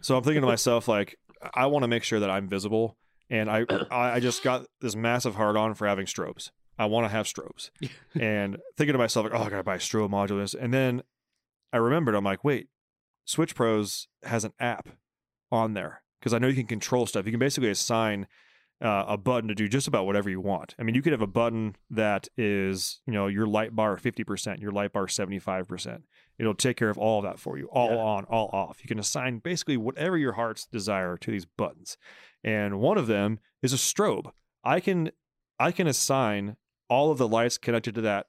[0.00, 1.16] So I'm thinking to myself, like,
[1.54, 2.96] I want to make sure that I'm visible,
[3.28, 6.50] and I I I just got this massive hard on for having strobes.
[6.78, 7.70] I want to have strobes,
[8.18, 11.02] and thinking to myself, like, oh, I gotta buy a strobe modulus, and then
[11.72, 12.68] I remembered, I'm like, wait,
[13.26, 14.88] Switch Pros has an app
[15.52, 17.24] on there because I know you can control stuff.
[17.26, 18.26] You can basically assign
[18.82, 20.74] uh, a button to do just about whatever you want.
[20.78, 24.60] I mean, you could have a button that is, you know, your light bar 50%,
[24.60, 26.02] your light bar 75%.
[26.38, 27.96] It'll take care of all of that for you, all Yeah.
[27.98, 28.78] on, all off.
[28.82, 31.98] You can assign basically whatever your heart's desire to these buttons.
[32.42, 34.30] And one of them is a strobe.
[34.64, 35.10] I can
[35.58, 36.56] I can assign
[36.88, 38.28] all of the lights connected to that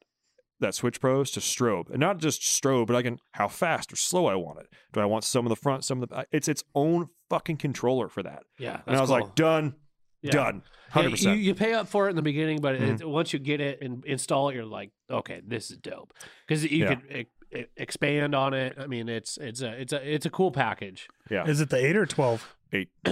[0.62, 3.96] that Switch Pros to strobe, and not just strobe, but I can how fast or
[3.98, 4.68] slow I want it.
[4.94, 6.26] Do I want some of the front, some of the?
[6.32, 8.44] It's its own fucking controller for that.
[8.58, 8.82] yeah.
[8.88, 9.76] and I was like, done,
[10.22, 10.32] Yeah.
[10.32, 11.40] done, hundred you, percent.
[11.40, 13.02] you pay up for it in the beginning, but Mhm.
[13.02, 16.14] it, once you get it and install it, you're like, okay, this is dope
[16.48, 16.96] because you Yeah.
[16.96, 18.76] could e- e- expand on it.
[18.80, 21.08] I mean, it's it's a it's a it's a cool package.
[21.30, 22.56] Yeah, Is it the eight or twelve?
[22.74, 22.90] eight.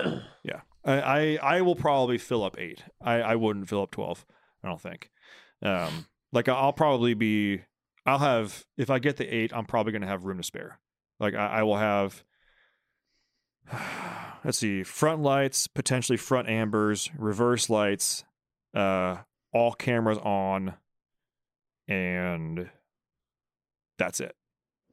[0.43, 2.83] yeah, I, I I will probably fill up eight.
[3.01, 4.25] I I wouldn't fill up twelve.
[4.63, 5.09] I don't think.
[5.61, 7.61] Um, like I'll probably be.
[8.05, 10.79] I'll have if I get the eight, I'm probably going to have room to spare.
[11.19, 12.23] Like I, I will have.
[14.43, 18.23] Let's see, front lights, potentially front ambers, reverse lights,
[18.73, 19.17] uh,
[19.51, 20.75] all cameras on,
[21.89, 22.69] and
[23.97, 24.33] that's it.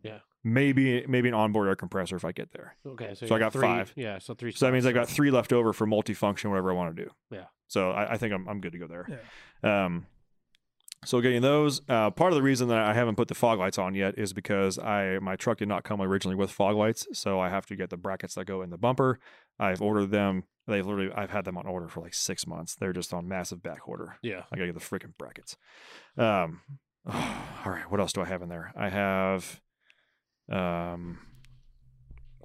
[0.02, 0.18] Yeah.
[0.42, 2.76] Maybe maybe an onboard air compressor if I get there.
[2.86, 3.92] Okay, so, So I got three, five.
[3.96, 4.52] Yeah, so three.
[4.52, 7.10] So that means I got three left over for multifunction, whatever I want to do.
[7.30, 7.44] Yeah.
[7.68, 9.20] So I, I think I'm I'm good to go there.
[9.62, 9.84] Yeah.
[9.86, 10.06] Um,
[11.04, 13.78] so getting those, uh, part of the reason that I haven't put the fog lights
[13.78, 17.38] on yet is because I my truck did not come originally with fog lights, so
[17.38, 19.18] I have to get the brackets that go in the bumper.
[19.58, 20.44] I've ordered them.
[20.66, 22.74] They've literally I've had them on order for like six months.
[22.74, 24.16] They're just on massive back order.
[24.22, 24.42] Yeah.
[24.52, 25.56] I gotta get the freaking brackets.
[26.16, 26.60] Um,
[27.06, 28.72] all right, what else do I have in there?
[28.76, 29.60] I have,
[30.50, 31.18] um,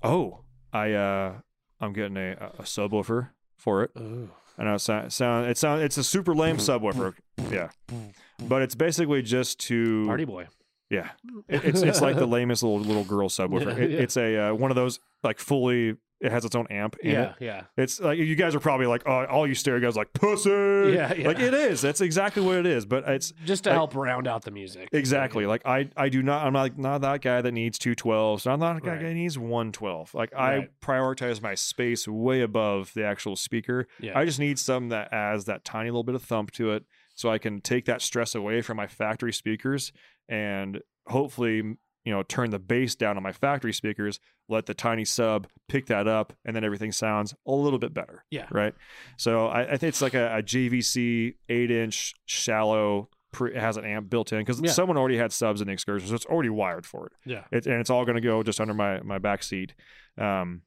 [0.04, 0.40] Oh,
[0.74, 1.34] I uh,
[1.80, 3.92] I'm getting a, a subwoofer for it.
[3.98, 4.30] Ooh.
[4.58, 7.14] I know it sound, sound it sound it's a super lame subwoofer.
[7.52, 7.70] Yeah,
[8.48, 10.48] but it's basically just to Party boy.
[10.90, 11.10] Yeah,
[11.48, 13.78] It- it's it's like the lamest little little girl subwoofer.
[13.78, 14.00] It, Yeah.
[14.00, 15.96] It's a uh, one of those like fully.
[16.20, 16.98] It has its own amp.
[17.02, 17.36] In Yeah, it.
[17.40, 17.62] yeah.
[17.78, 20.52] It's like you guys are probably like, oh, all you stereo guys are like pussy.
[20.52, 21.28] Yeah, yeah.
[21.28, 21.82] Like it is.
[21.82, 22.86] That's exactly what it is.
[22.86, 24.90] But it's Just to Like- help round out the music.
[24.92, 26.46] exactly like I I do not.
[26.46, 28.46] I'm not not that guy that needs two twelves.
[28.46, 29.02] I'm not that guy Right.
[29.02, 30.14] that needs one twelve.
[30.14, 33.88] Like I prioritize my space way above the actual speaker.
[34.00, 34.16] Yeah.
[34.20, 36.84] I just need something that adds that tiny little bit of thump to it
[37.22, 39.92] so I can take that stress away from my factory speakers
[40.28, 45.06] and hopefully, you know, turn the bass down on my factory speakers, let the tiny
[45.06, 48.26] sub pick that up, and then everything sounds a little bit better.
[48.32, 48.48] Yeah.
[48.50, 48.74] Right.
[49.18, 53.10] So I, I think it's like a, a JVC eight inch shallow.
[53.32, 54.72] Pre, it has an amp built in because Yeah.
[54.72, 57.12] someone already had subs in the excursion, so it's already wired for it.
[57.26, 57.44] Yeah.
[57.52, 59.74] It, and it's all going to go just under my my back seat.
[60.18, 60.64] Um,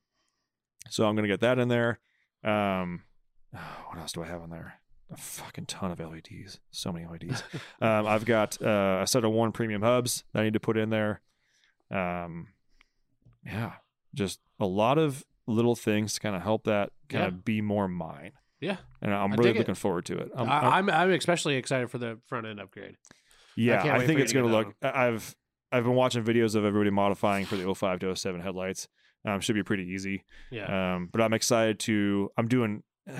[0.89, 1.99] so I'm going to get that in there.
[2.45, 3.03] Um,
[3.51, 4.75] what else do I have in there?
[5.13, 6.61] A fucking ton of LEDs.
[6.71, 7.43] So many LEDs.
[7.81, 10.77] um, I've got uh, a set of Warn premium hubs that I need to put
[10.77, 11.21] in there.
[11.91, 12.49] Um,
[13.45, 13.73] yeah,
[14.15, 17.29] just a lot of little things to kind of help that kind Yeah.
[17.29, 18.33] of be more mine.
[18.61, 18.79] Yeah.
[19.03, 19.59] And I'm I really dig it.
[19.61, 20.31] looking forward to it.
[20.35, 22.97] I'm, I, I'm- I'm especially excited for the front end upgrade.
[23.57, 24.75] Yeah, can't I, think it's going to look.
[24.83, 25.37] I- I've
[25.71, 28.89] I've been watching videos of everybody modifying for the 05 to 07 headlights.
[29.27, 30.25] Um, should be pretty easy.
[30.51, 30.95] Yeah.
[30.95, 32.31] Um, but I'm excited to.
[32.39, 32.83] I'm doing.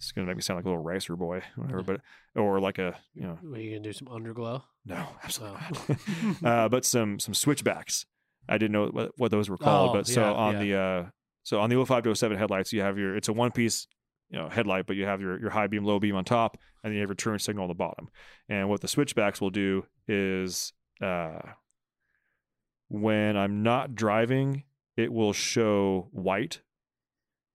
[0.00, 1.82] it's going to make me sound like a little racer boy, whatever.
[1.82, 2.00] But
[2.34, 4.62] or like a you know Are you gonna do some underglow?
[4.86, 5.96] no, absolutely Oh.
[6.40, 6.44] not.
[6.64, 8.06] uh, but some some switchbacks.
[8.48, 10.60] I didn't know what, what those were called, Oh, but so yeah, on yeah.
[10.62, 10.74] the
[11.06, 11.10] uh,
[11.42, 13.86] so on the 05 to 07 headlights, you have your it's a one piece
[14.30, 16.90] you know headlight, but you have your your high beam, low beam on top, and
[16.90, 18.08] then you have your turn signal on the bottom.
[18.48, 21.40] And what the switchbacks will do is uh,
[22.88, 24.64] when I'm not driving,
[24.96, 26.60] it will show white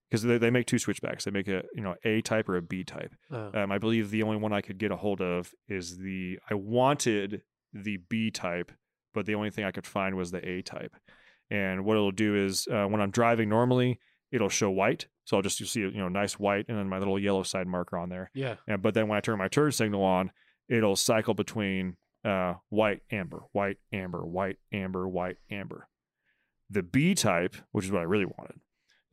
[0.10, 1.26] because they, they make two switchbacks.
[1.26, 3.14] They make a you know A type or a B type.
[3.32, 3.52] Oh.
[3.54, 6.54] Um, I believe the only one I could get a hold of is the I
[6.54, 7.42] wanted
[7.74, 8.72] the B type,
[9.14, 10.96] but the only thing I could find was the A type.
[11.52, 14.00] And what it'll do is uh, when I'm driving normally,
[14.32, 15.08] it'll show white.
[15.26, 17.68] So I'll just you see you know nice white and then my little yellow side
[17.68, 18.30] marker on there.
[18.34, 18.56] yeah.
[18.68, 20.32] And but then when I turn my turn signal on,
[20.70, 25.88] it'll cycle between uh, white, amber, white, amber, white, amber, white, amber.
[26.70, 28.60] The B type, which is what I really wanted,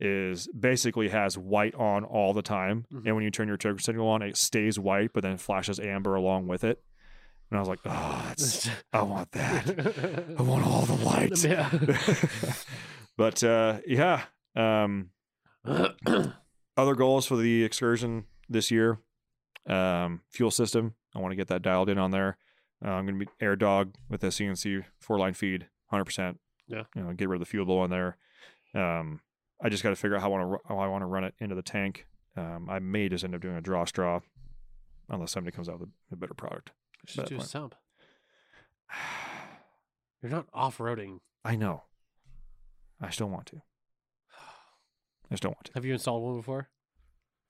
[0.05, 2.85] is basically has white on all the time.
[2.91, 3.05] Mhm.
[3.05, 6.15] And when you turn your trigger signal on, it stays white, but then flashes amber
[6.15, 6.83] along with it.
[7.49, 8.33] And I was like, oh,
[8.93, 10.35] I want that.
[10.37, 11.45] I want all the lights.
[11.45, 11.69] Yeah.
[13.17, 14.23] but uh, yeah.
[14.55, 15.11] Um,
[16.77, 18.99] other goals for the excursion this year
[19.69, 22.37] um, fuel system i want to get that dialed in on there
[22.85, 26.35] uh, i'm going to be AirDog with a cnc four line feed 100%
[26.67, 26.83] Yeah.
[26.95, 28.17] you know get rid of the fuel bowl on there
[28.75, 29.21] um,
[29.63, 31.23] i just got to figure out how i want to how i want to run
[31.23, 32.05] it into the tank
[32.37, 34.19] um, i may just end up doing a draw straw
[35.09, 36.71] unless somebody comes out with a, a better product
[37.05, 37.73] Just do a sump.
[40.21, 41.19] You're not off roading.
[41.43, 41.83] i know
[43.01, 43.57] i still want to
[45.31, 46.69] i still want to Have you installed one before?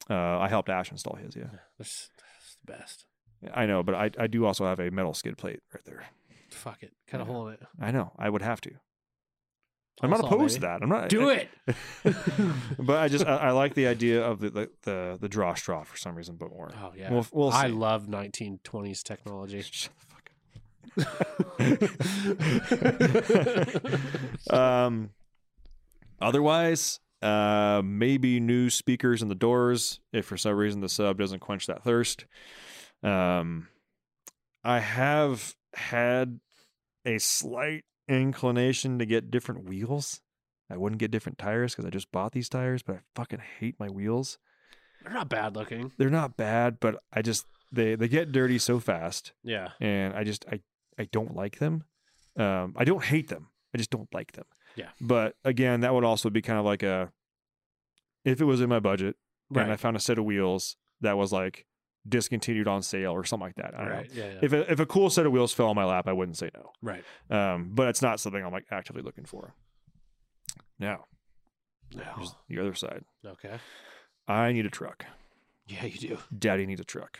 [0.09, 1.43] uh, i helped ash install his yeah
[1.77, 3.05] That's, that's the best.
[3.53, 6.03] i know but I, I do also have a metal skid plate right there
[6.51, 6.93] Fuck it.
[7.07, 7.27] Cut a Yeah.
[7.31, 7.61] hole in it.
[7.81, 8.11] I know.
[8.15, 8.69] I would have to.
[10.01, 10.81] I'm not opposed to that.
[10.81, 11.09] I'm not.
[11.09, 11.49] Do I- it.
[12.79, 15.83] but I just I, I like the idea of the, the the the draw straw
[15.83, 16.71] for some reason, but more.
[16.81, 17.11] Oh yeah.
[17.11, 19.61] We'll, we'll I love 1920s technology.
[19.71, 20.29] Shut the fuck
[24.49, 24.53] up.
[24.53, 25.11] um.
[26.21, 31.39] Otherwise, uh, maybe new speakers in the doors if for some reason the sub doesn't
[31.39, 32.25] quench that thirst.
[33.01, 33.67] Um,
[34.63, 36.39] I have had
[37.05, 40.21] a slight inclination to get different wheels.
[40.69, 43.75] I wouldn't get different tires because I just bought these tires, but I fucking hate
[43.79, 44.37] my wheels.
[45.03, 45.91] They're not bad looking.
[45.97, 49.69] They're not bad, but I just they they get dirty so fast, Yeah.
[49.81, 50.61] and I just I
[50.97, 51.83] I don't like them.
[52.37, 53.49] Um, I don't hate them.
[53.73, 54.45] I just don't like them.
[54.75, 54.89] Yeah.
[55.01, 57.11] But again, that would also be kind of like a
[58.23, 59.15] if it was in my budget
[59.49, 59.63] Right.
[59.63, 61.65] and I found a set of wheels that was like
[62.07, 63.73] discontinued on sale or something like that.
[63.75, 64.15] I don't right.
[64.15, 64.23] know.
[64.23, 64.31] Yeah.
[64.33, 64.39] yeah.
[64.41, 66.49] If a, if a cool set of wheels fell on my lap, I wouldn't say
[66.53, 66.71] no.
[66.81, 67.03] right.
[67.29, 69.53] Um, but it's not something I'm like actively looking for.
[70.79, 71.05] Now,
[71.95, 72.03] No.
[72.49, 73.03] the other side.
[73.25, 73.57] Okay.
[74.27, 75.05] I need a truck.
[75.67, 76.17] Yeah, you do.
[76.37, 77.19] Daddy needs a truck.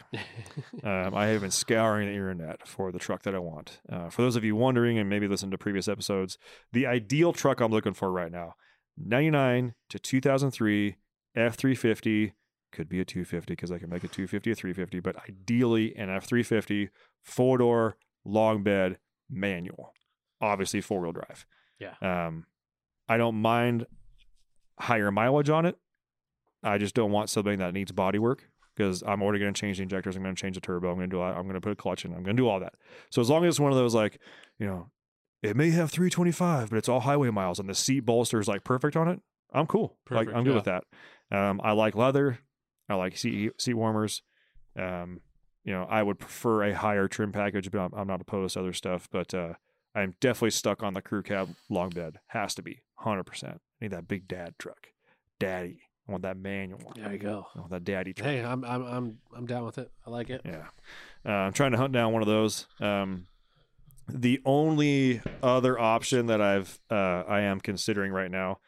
[0.84, 3.80] Um, I have been scouring the internet for the truck that I want.
[3.90, 6.38] Uh, for those of you wondering, and maybe listen to previous episodes,
[6.74, 8.56] the ideal truck I'm looking for right now
[8.98, 10.98] 99 to 2003
[11.38, 12.34] F350.
[12.74, 16.10] Could be a 250 because I can make a 250 a 350, but ideally an
[16.10, 16.90] F350,
[17.24, 18.98] four door, long bed,
[19.30, 19.94] manual.
[20.42, 21.46] Obviously, four wheel drive.
[21.80, 21.94] Yeah.
[22.02, 22.46] Um,
[23.08, 23.86] I don't mind
[24.80, 25.78] higher mileage on it.
[26.64, 29.78] I just don't want something that needs body work because I'm already going to change
[29.78, 30.16] the injectors.
[30.16, 30.90] I'm going to change the turbo.
[30.90, 31.22] I'm going to do.
[31.22, 32.14] I'm going to put a clutch in.
[32.14, 32.74] I'm going to do all that.
[33.12, 34.20] So as long as it's one of those like,
[34.58, 34.90] you know,
[35.42, 38.64] it may have 325, but it's all highway miles, and the seat bolster is like
[38.64, 39.20] perfect on it.
[39.54, 39.98] I'm cool.
[40.06, 40.56] Perfect, like I'm good yeah.
[40.56, 40.84] with that.
[41.32, 42.40] Um, I like leather.
[42.90, 44.22] I like seat seat warmers.
[44.78, 45.22] Um,
[45.64, 48.60] you know, I would prefer a higher trim package, but I'm, I'm not opposed to
[48.60, 49.08] other stuff.
[49.12, 49.54] But uh,
[49.96, 52.20] I'm definitely stuck on the crew cab long bed.
[52.28, 53.24] Has to be 100.
[53.24, 54.88] percent I Need that big dad truck,
[55.40, 55.82] daddy.
[56.08, 56.92] I want that manual.
[56.96, 57.48] There you go.
[57.56, 58.28] I want that daddy truck.
[58.28, 59.90] Hey, I'm I'm I'm I'm down with it.
[60.06, 60.42] I like it.
[60.44, 60.68] Yeah.
[61.26, 62.68] Uh, I'm trying to hunt down one of those.
[62.82, 63.28] Um,
[64.10, 68.60] the only other option that I've uh, I am considering right now,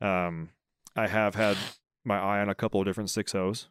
[0.00, 0.48] um,
[0.96, 1.58] I have had
[2.08, 3.68] my eye on a couple of different six O's.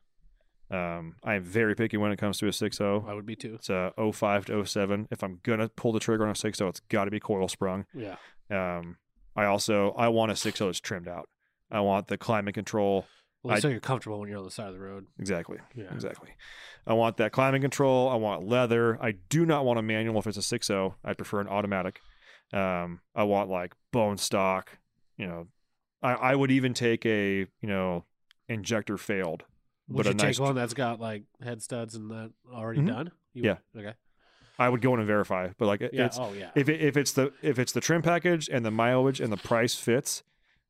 [0.69, 3.05] Um, I am very picky when it comes to a six O.
[3.07, 3.55] I would be too.
[3.55, 5.07] It's a 05 to 07.
[5.11, 7.47] If I'm gonna pull the trigger on a six O, it's got to be coil
[7.47, 7.85] sprung.
[7.93, 8.15] Yeah.
[8.49, 8.97] Um,
[9.35, 11.29] I also I want a six O that's trimmed out.
[11.71, 13.05] I want the climate control.
[13.43, 15.05] Well, I- so you're comfortable when you're on the side of the road.
[15.19, 15.57] Exactly.
[15.75, 15.93] Yeah.
[15.93, 16.29] Exactly.
[16.85, 18.09] I want that climate control.
[18.09, 18.97] I want leather.
[19.01, 20.95] I do not want a manual if it's a 6.0.
[21.03, 21.99] I prefer an automatic.
[22.53, 24.77] Um, I want like bone stock.
[25.17, 25.47] You know,
[26.01, 28.03] I, I would even take a you know
[28.49, 29.43] injector failed,
[29.89, 30.39] Would but you a take nice.
[30.39, 32.87] one that's got like head studs and that already Mhm.
[32.87, 33.11] done?
[33.33, 33.57] You Yeah.
[33.73, 33.85] would?
[33.85, 33.95] Okay.
[34.59, 36.05] I would go in and verify, but like Yeah.
[36.05, 36.49] it's oh yeah.
[36.55, 39.37] if it, if it's the if it's the trim package and the mileage and the
[39.37, 40.23] price fits.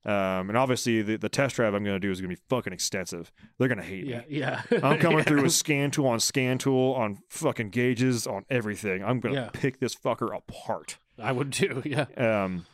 [0.06, 2.42] Um, and obviously the, the test drive I'm going to do is going to be
[2.48, 3.30] fucking extensive.
[3.58, 4.26] They're going to hate it.
[4.30, 4.62] yeah.
[4.72, 4.78] me.
[4.78, 4.80] Yeah.
[4.82, 5.24] I'm coming Yeah.
[5.26, 9.04] through with scan tool on scan tool on fucking gauges on everything.
[9.04, 9.50] I'm gonna Yeah.
[9.52, 10.98] pick this fucker apart.
[11.20, 11.82] I would too.
[11.86, 12.06] Yeah.
[12.16, 12.66] Um,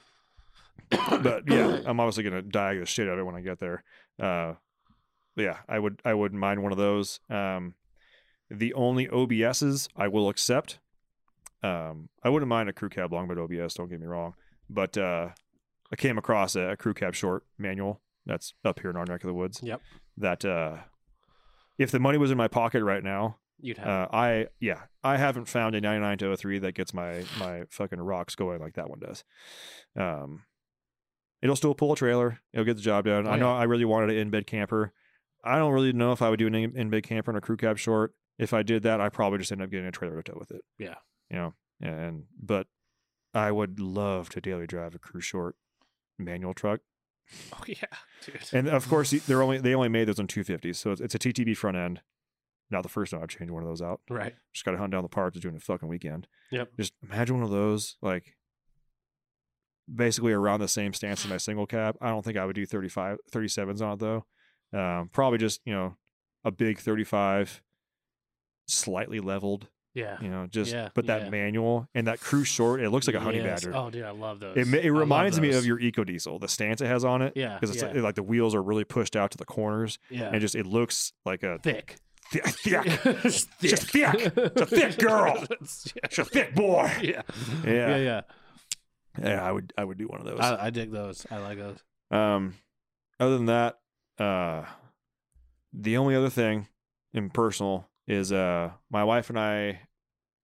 [0.90, 3.84] but yeah, I'm obviously gonna diag the shit out of it when I get there.
[4.20, 4.54] Uh,
[5.36, 7.20] yeah, I would I wouldn't mind one of those.
[7.30, 7.76] Um,
[8.50, 10.80] the only OBSs I will accept.
[11.64, 13.74] Um, I wouldn't mind a crew cab long bed OBS.
[13.74, 14.34] Don't get me wrong,
[14.70, 15.30] but uh,
[15.92, 19.24] I came across a, a crew cab short manual that's up here in our neck
[19.24, 19.62] of the woods.
[19.64, 19.82] Yep.
[20.18, 20.78] That uh,
[21.78, 23.88] if the money was in my pocket right now, You'd have.
[23.88, 28.00] uh, I yeah, I haven't found a 99 to 03 that gets my my fucking
[28.02, 29.24] rocks going like that one does.
[29.98, 30.44] Um,
[31.42, 32.40] it'll still pull a trailer.
[32.52, 33.26] It'll get the job done.
[33.28, 33.60] Oh, I know yeah.
[33.60, 34.92] I really wanted an in bed camper.
[35.44, 37.58] I don't really know if I would do an in bed camper and a crew
[37.58, 38.14] cab short.
[38.40, 40.52] If I did that, I probably just end up getting a trailer to tow with
[40.52, 40.62] it.
[40.80, 40.96] Yeah.
[41.30, 42.68] you know, and but
[43.34, 45.56] I would love to daily drive a crew short
[46.18, 46.80] manual truck.
[47.54, 47.76] oh yeah,
[48.26, 48.42] dude.
[48.54, 51.20] And of course, they're only they only made those on 250s, so it's, it's a
[51.20, 52.02] TTB front end.
[52.72, 54.02] Not the first time I've changed one of those out.
[54.10, 54.34] right.
[54.54, 56.28] Just got to hunt down the parts doing a fucking weekend.
[56.52, 56.70] Yep.
[56.80, 58.36] Just imagine one of those, like
[59.94, 61.98] basically around the same stance as my single cab.
[62.02, 64.26] I don't think I would do 35, 37s on it though.
[64.74, 65.96] Um, probably just, you know,
[66.44, 67.62] a big 35,
[68.68, 70.18] slightly leveled, Yeah.
[70.22, 71.30] you know, just, Yeah, but that yeah.
[71.30, 73.64] manual and that crew short, it looks like a honey Yes.
[73.64, 73.76] badger.
[73.78, 74.58] Oh, dude, I love those.
[74.58, 77.34] It, it reminds me of your Eco Diesel, the stance it has on it.
[77.36, 77.56] Yeah.
[77.56, 77.90] Because it's yeah.
[77.90, 80.30] like, like the wheels are really pushed out to the corners yeah.
[80.32, 81.98] and just, it looks like a thick.
[82.32, 83.26] thick, thick, thick.
[83.26, 83.48] It's
[84.62, 85.38] a thick girl.
[85.52, 86.90] It's- it's a thick boy.
[87.02, 87.22] yeah.
[87.64, 87.72] Yeah.
[87.96, 87.98] Yeah.
[87.98, 88.22] Yeah.
[89.22, 90.40] Yeah, I would I would do one of those.
[90.40, 91.28] I, I dig those.
[91.30, 91.78] I like those.
[92.10, 92.56] um
[93.20, 93.78] other than that,
[94.20, 94.66] uh
[95.74, 96.68] the only other thing
[97.14, 99.82] in personal is uh my wife and I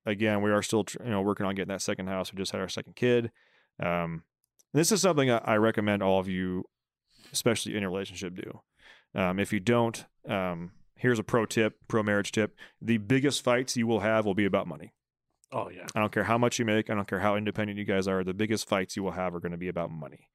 [0.05, 2.31] again, we are still you know working on getting that second house.
[2.31, 3.31] We just had our second kid.
[3.81, 4.23] Um
[4.73, 6.65] this is something I, I recommend all of you
[7.31, 8.61] especially in a relationship do.
[9.19, 12.55] Um if you don't um here's a pro tip, pro marriage tip.
[12.81, 14.93] The biggest fights you will have will be about money.
[15.51, 15.87] Oh yeah.
[15.95, 16.89] I don't care how much you make.
[16.89, 18.23] I don't care how independent you guys are.
[18.23, 20.29] The biggest fights you will have are going to be about money.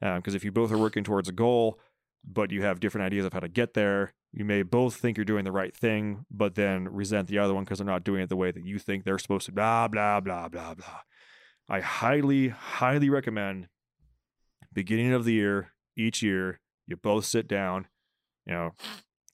[0.00, 1.78] Because if you both are working towards a goal,
[2.26, 5.24] but you have different ideas of how to get there, you may both think you're
[5.24, 8.28] doing the right thing, but then resent the other one because they're not doing it
[8.28, 9.52] the way that you think they're supposed to.
[9.52, 11.00] Blah, blah, blah, blah, blah.
[11.68, 13.68] I highly, highly recommend
[14.72, 17.86] beginning of the year, each year, you both sit down,
[18.44, 18.72] you know,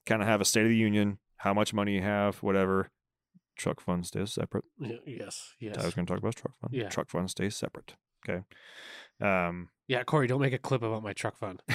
[0.05, 2.89] kind of have a state of the union, how much money you have, whatever.
[3.57, 4.63] Truck fund stays separate.
[5.05, 5.53] Yes.
[5.59, 5.77] Yes.
[5.77, 6.73] I was going to talk about truck fund.
[6.73, 6.89] Yeah.
[6.89, 7.95] Truck fund stays separate.
[8.27, 8.43] Okay.
[9.19, 11.61] Um, Yeah, Corey, don't make a clip about my truck fund.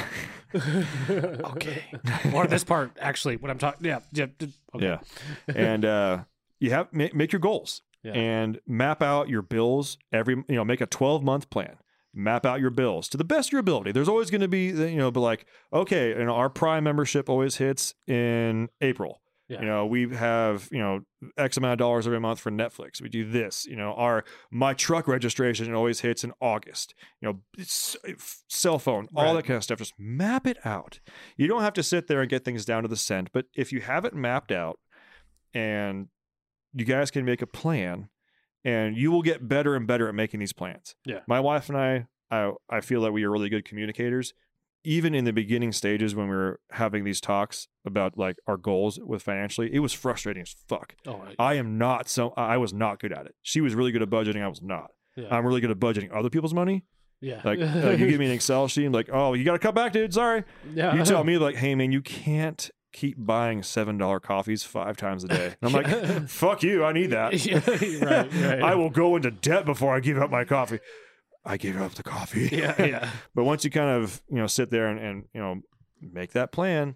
[0.54, 1.84] Okay.
[2.32, 3.84] or this part, actually, what I'm talking.
[3.86, 3.98] Yeah.
[4.12, 4.26] Yeah.
[4.74, 4.86] Okay.
[4.86, 4.98] Yeah.
[5.54, 6.18] and uh,
[6.58, 8.12] you have ma- make your goals Yeah.
[8.12, 10.36] and map out your bills every.
[10.48, 11.76] You know, make a 12 month plan.
[12.14, 13.92] Map out your bills to the best of your ability.
[13.92, 17.28] There's always going to be, you know, but like, okay, you know, our Prime membership
[17.28, 19.20] always hits in April.
[19.48, 19.60] Yeah.
[19.60, 21.00] You know, we have, you know,
[21.38, 23.00] X amount of dollars every month for Netflix.
[23.00, 23.64] We do this.
[23.64, 26.94] You know, our my truck registration always hits in August.
[27.20, 29.32] You know, it's, f- cell phone, all Right.
[29.34, 29.78] that kind of stuff.
[29.78, 30.98] Just map it out.
[31.36, 33.72] You don't have to sit there and get things down to the cent, but if
[33.72, 34.80] you have it mapped out
[35.54, 36.08] and
[36.74, 38.08] you guys can make a plan
[38.64, 40.96] and you will get better and better at making these plans.
[41.04, 41.20] Yeah.
[41.28, 44.34] My wife and I I I feel that we are really good communicators.
[44.88, 48.98] Even in the beginning stages when we were having these talks about like our goals
[49.02, 50.94] with financially, it was frustrating as fuck.
[51.06, 53.34] Oh, I am not so I was not good at it.
[53.42, 54.42] She was really good at budgeting.
[54.42, 54.92] I was not.
[55.16, 55.26] yeah.
[55.30, 56.84] I'm really good at budgeting other people's money.
[57.20, 57.40] yeah.
[57.44, 59.92] Like uh, you give me an Excel sheet, like, oh, you got to cut back,
[59.92, 60.14] dude.
[60.14, 60.44] Sorry.
[60.72, 60.94] yeah.
[60.94, 65.24] You tell me like, hey man, you can't keep buying seven dollar coffees five times
[65.24, 65.54] a day.
[65.60, 66.84] And I'm like, fuck you.
[66.84, 67.34] I need that.
[67.44, 67.60] Yeah,
[68.04, 68.62] right, right.
[68.62, 70.78] I will go into debt before I give up my coffee.
[71.46, 72.48] I gave up the coffee.
[72.52, 73.10] Yeah, yeah.
[73.34, 75.60] but once you kind of you know sit there and, and you know
[76.00, 76.94] make that plan,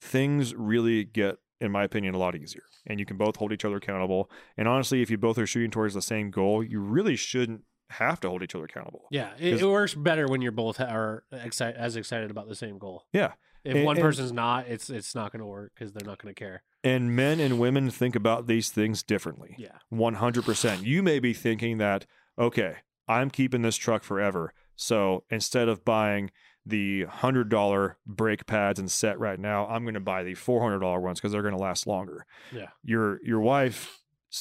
[0.00, 2.62] things really get, in my opinion, a lot easier.
[2.86, 4.30] And you can both hold each other accountable.
[4.56, 8.20] And honestly, if you both are shooting towards the same goal, you really shouldn't have
[8.20, 9.04] to hold each other accountable.
[9.10, 12.78] Yeah, it, it works better when you're both are exci- as excited about the same
[12.78, 13.04] goal.
[13.12, 13.32] Yeah.
[13.64, 16.20] If And- one and- person's not, it's it's not going to work because they're not
[16.20, 16.62] going to care.
[16.82, 19.54] And men and women think about these things differently.
[19.56, 20.82] Yeah, 100%.
[20.82, 22.06] You may be thinking that,
[22.36, 22.78] okay,
[23.08, 24.52] I'm keeping this truck forever.
[24.76, 26.30] So instead of buying
[26.64, 31.18] the $100 brake pads and set right now, I'm going to buy the $400 ones
[31.18, 32.24] because they're going to last longer.
[32.52, 33.98] yeah, Your your wife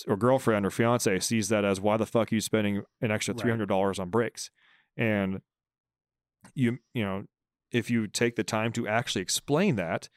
[0.07, 3.34] or girlfriend or fiance sees that as why the fuck are you spending an extra
[3.34, 4.51] $300 on brakes?
[4.95, 5.41] And
[6.53, 7.24] you you know,
[7.72, 10.09] if you take the time to actually explain that,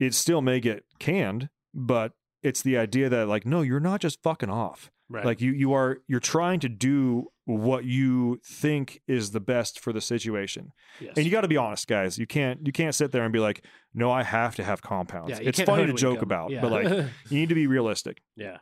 [0.00, 2.12] it still may get canned, but
[2.42, 4.90] it's the idea that like no, you're not just fucking off.
[5.08, 5.24] right.
[5.24, 9.92] Like you you are you're trying to do what you think is the best for
[9.92, 10.72] the situation.
[11.00, 11.14] yes.
[11.16, 12.18] And you got to be honest, guys.
[12.18, 15.30] You can't you can't sit there and be like, "No, I have to have compounds."
[15.30, 16.24] yeah, it's funny to joke them.
[16.24, 16.60] about, Yeah.
[16.60, 16.88] but like
[17.30, 18.20] you need to be realistic.
[18.36, 18.58] yeah,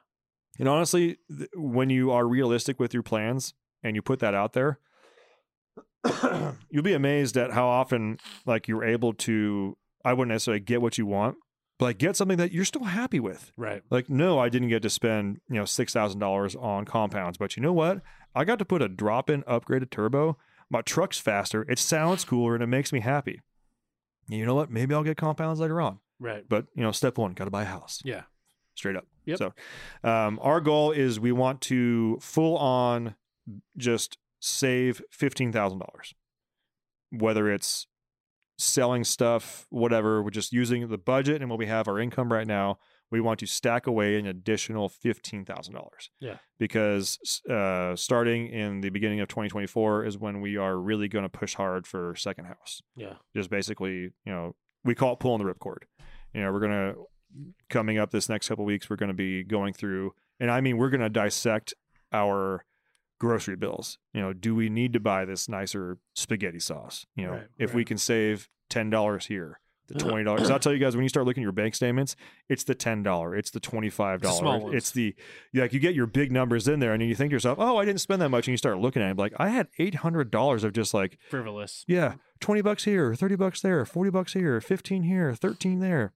[0.58, 4.52] And honestly, th- when you are realistic with your plans and you put that out
[4.52, 4.78] there,
[6.70, 10.98] you'll be amazed at how often like you're able to I wouldn't necessarily get what
[10.98, 11.36] you want,
[11.84, 13.52] like get something that you're still happy with.
[13.56, 13.82] right.
[13.90, 17.56] Like, no, I didn't get to spend, you know, six thousand dollars on compounds, but
[17.56, 18.02] you know what?
[18.34, 20.36] I got to put a drop-in upgraded turbo.
[20.70, 23.40] My truck's faster, it sounds cooler, and it makes me happy.
[24.28, 24.70] You know what?
[24.70, 26.00] Maybe I'll get compounds later on.
[26.18, 26.44] Right.
[26.48, 28.22] But you know, step one, got to buy a house Yeah.
[28.74, 29.06] straight up.
[29.26, 29.38] Yep.
[29.38, 29.52] So,
[30.02, 33.14] um, our goal is we want to full on
[33.76, 36.14] just save fifteen thousand dollars,
[37.10, 37.86] whether it's
[38.58, 40.22] selling stuff, whatever.
[40.22, 42.78] We're just using the budget and what we have our income right now.
[43.10, 46.10] We want to stack away an additional fifteen thousand dollars.
[46.20, 46.38] Yeah.
[46.58, 51.28] because uh, starting in the beginning of 2024 is when we are really going to
[51.28, 53.14] push hard for second house Yeah.
[53.36, 53.94] just basically,
[54.24, 55.84] you know, we call it pulling the ripcord.
[56.32, 56.94] You know, we're gonna
[57.70, 60.90] coming up this next couple weeks, we're gonna be going through, and I mean, we're
[60.90, 61.74] gonna dissect
[62.12, 62.64] our
[63.18, 63.98] grocery bills.
[64.12, 67.06] You know, do we need to buy this nicer spaghetti sauce?
[67.16, 70.50] You know, Right, if we can save ten dollars here, the uh, twenty dollars.
[70.50, 72.16] I'll tell you guys when you start looking at your bank statements,
[72.48, 74.74] it's the ten dollar, it's the twenty five The small dollar, ones.
[74.76, 75.14] it's the
[75.54, 77.76] like you get your big numbers in there, and then you think to yourself, oh,
[77.76, 79.96] I didn't spend that much, and you start looking at it like I had eight
[79.96, 81.84] hundred dollars of just like Frivolous.
[81.86, 86.12] yeah, 20 bucks here, 30 bucks there, 40 bucks here, 15 here, 13 there.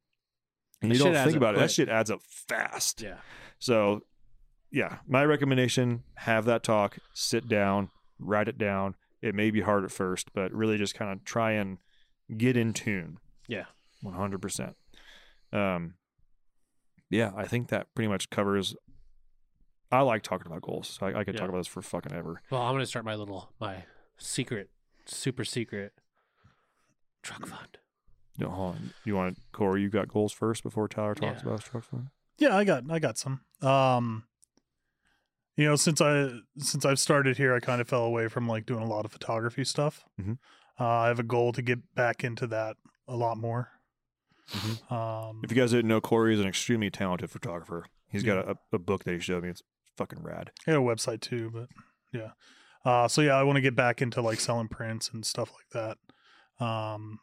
[0.82, 1.58] And That you don't think about it.
[1.58, 3.00] That shit adds up fast.
[3.02, 3.16] Yeah.
[3.58, 4.02] So,
[4.70, 8.94] yeah, my recommendation have that talk, sit down, write it down.
[9.22, 11.78] It may be hard at first, but really just kind of try and
[12.36, 13.18] get in tune.
[13.46, 13.64] Yeah.
[14.04, 14.74] 100%.
[15.52, 15.94] Um,
[17.10, 18.76] yeah, I think that pretty much covers.
[19.90, 20.98] I like talking about goals.
[21.00, 21.40] I, I could Yeah.
[21.40, 22.42] talk about this for fucking ever.
[22.50, 23.84] Well, I'm gonna start my little my
[24.18, 24.68] secret,
[25.06, 25.94] super secret
[27.22, 27.78] truck fund.
[28.38, 28.90] No, hold on.
[29.04, 29.80] You want Corey?
[29.82, 31.48] You got goals first before Tyler talks Yeah.
[31.48, 32.08] about his truck fund.
[32.36, 33.40] Yeah, I got I got some.
[33.62, 34.24] Um
[35.58, 38.64] you know, since I since I've started here, I kind of fell away from like
[38.64, 40.04] doing a lot of photography stuff.
[40.18, 40.38] Mhm.
[40.80, 42.76] Uh, I have a goal to get back into that
[43.08, 43.72] a lot more.
[44.50, 44.92] Mhm.
[44.92, 47.86] Um, If you guys didn't know, Corey is an extremely talented photographer.
[48.08, 49.50] He's got a, a book that he showed me.
[49.50, 49.62] It's
[49.96, 50.52] fucking rad.
[50.64, 51.68] Got a website too, but
[52.12, 52.30] yeah.
[52.84, 55.68] Uh, so yeah, I want to get back into like selling prints and stuff like
[55.72, 56.64] that.
[56.64, 57.18] Um,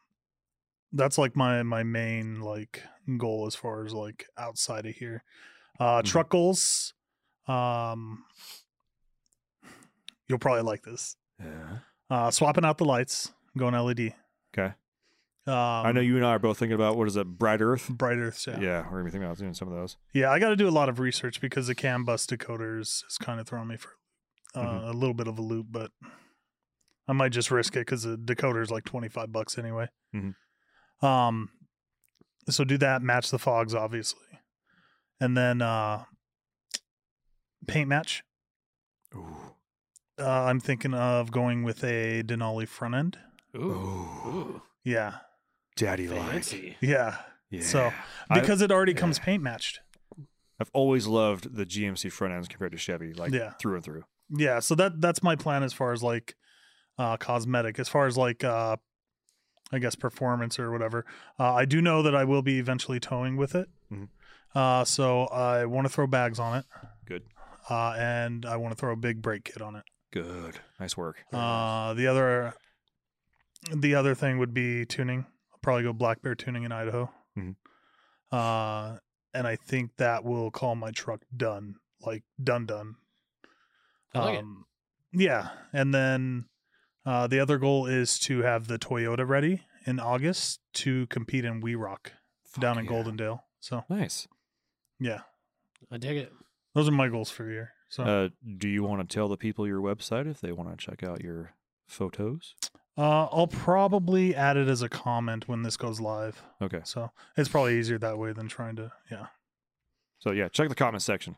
[0.91, 2.83] that's like my my main like
[3.17, 5.23] goal as far as like outside of here.
[5.79, 6.05] Uh, Mhm.
[6.05, 6.93] truck goals.
[7.47, 8.23] Um,
[10.27, 11.15] you'll probably like this.
[11.39, 11.77] Yeah.
[12.09, 14.13] Uh, swapping out the lights, going LED.
[14.57, 14.73] Okay.
[15.47, 17.87] Um, I know you and I are both thinking about what is it, Bright Earth?
[17.89, 19.95] Bright Earth, Yeah, Yeah, we're gonna be thinking about doing some of those.
[20.13, 20.31] yeah.
[20.31, 23.39] I got to do a lot of research because the CAN bus decoders is kind
[23.39, 23.89] of throwing me for
[24.55, 24.87] uh, Mhm.
[24.89, 25.91] a little bit of a loop, but
[27.07, 29.89] I might just risk it because the decoder is like twenty five bucks anyway.
[30.15, 30.33] Mhm.
[31.03, 31.49] Um,
[32.49, 33.01] so do that.
[33.03, 34.39] Match the fogs, obviously,
[35.19, 36.05] and then uh,
[37.67, 38.23] paint match.
[39.15, 39.35] Ooh.
[40.19, 43.17] Uh, I'm thinking of going with a Denali front end.
[43.55, 44.27] Ooh, Ooh.
[44.29, 45.15] ooh, Yeah,
[45.75, 46.51] Daddy like.
[46.81, 47.17] yeah.
[47.49, 47.61] Yeah.
[47.61, 47.91] So
[48.29, 49.79] I- because it already comes paint matched.
[50.59, 53.51] I've always loved the GMC front ends compared to Chevy, like Yeah.
[53.59, 54.03] through and through.
[54.29, 56.35] Yeah, so that that's my plan as far as like
[56.97, 57.77] uh, cosmetic.
[57.77, 58.77] As far as like, uh,
[59.71, 61.05] I guess performance or whatever,
[61.37, 63.67] uh, I do know that I will be eventually towing with it.
[63.91, 64.07] Mhm.
[64.55, 66.65] Uh, so I want to throw bags on it,
[67.05, 67.23] Good.
[67.69, 69.83] Uh, and I want to throw a big brake kit on it.
[70.11, 70.59] Good.
[70.79, 71.17] Nice work.
[71.33, 72.53] Uh, the other,
[73.73, 75.25] the other thing would be tuning.
[75.51, 77.11] I'll probably go black bear tuning in Idaho.
[77.37, 77.55] Mhm.
[78.31, 78.97] Uh,
[79.33, 82.95] and I think that will call my truck done, like done done.
[84.13, 84.39] I like it.
[84.43, 84.65] Um,
[85.11, 86.45] Yeah, and then
[87.05, 91.55] uh, the other goal is to have the Toyota ready in August to compete in
[91.59, 91.75] W.E.
[91.75, 92.13] Rock
[92.59, 92.91] down in yeah.
[92.91, 93.39] Goldendale.
[93.59, 94.27] So Nice.
[94.99, 95.21] yeah,
[95.91, 96.33] I dig it.
[96.75, 97.71] Those are my goals for the year.
[97.89, 100.77] So Uh, do you want to tell the people your website if they want to
[100.85, 101.53] check out your
[101.87, 102.53] photos?
[102.97, 106.41] uh, I'll probably add it as a comment when this goes live.
[106.61, 106.81] Okay.
[106.83, 109.27] So it's probably easier that way than trying to yeah.
[110.19, 111.35] So yeah, check the comment section.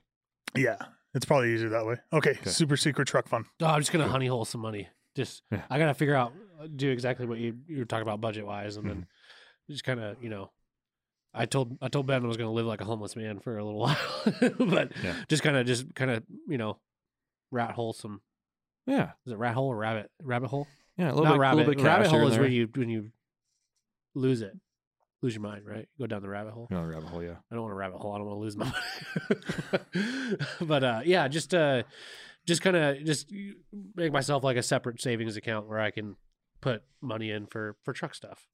[0.55, 0.77] Yeah,
[1.13, 1.95] it's probably easier that way.
[2.13, 2.49] Okay, Okay.
[2.49, 3.45] super secret truck fun.
[3.61, 4.88] Oh, I'm just gonna honey hole some money.
[5.15, 5.63] Just Yeah.
[5.69, 6.33] I gotta figure out
[6.75, 9.71] do exactly what you you were talking about budget wise, and then Mm-hmm.
[9.73, 10.51] just kind of you know.
[11.38, 13.63] I told I told Ben I was gonna live like a homeless man for a
[13.63, 13.97] little while,
[14.59, 15.15] but Yeah.
[15.27, 16.77] just kind of just kind of you know
[17.51, 18.21] rat hole some.
[18.85, 19.11] Yeah.
[19.25, 20.67] Is it rat hole or rabbit rabbit hole?
[20.97, 21.07] Yeah.
[21.07, 21.57] A little Not bit, rabbit.
[21.57, 23.11] little bit rabbit hole is where you when you
[24.15, 24.53] lose it,
[25.21, 25.88] lose your mind, right?
[25.99, 26.67] Go down the rabbit hole.
[26.69, 27.35] The rabbit hole, yeah.
[27.51, 28.13] I don't want a rabbit hole.
[28.13, 28.65] I don't want to lose my
[29.93, 30.38] money.
[30.61, 31.83] but uh, yeah, just uh,
[32.45, 33.31] just kind of just
[33.95, 36.15] make myself like a separate savings account where I can
[36.61, 38.47] put money in for for truck stuff.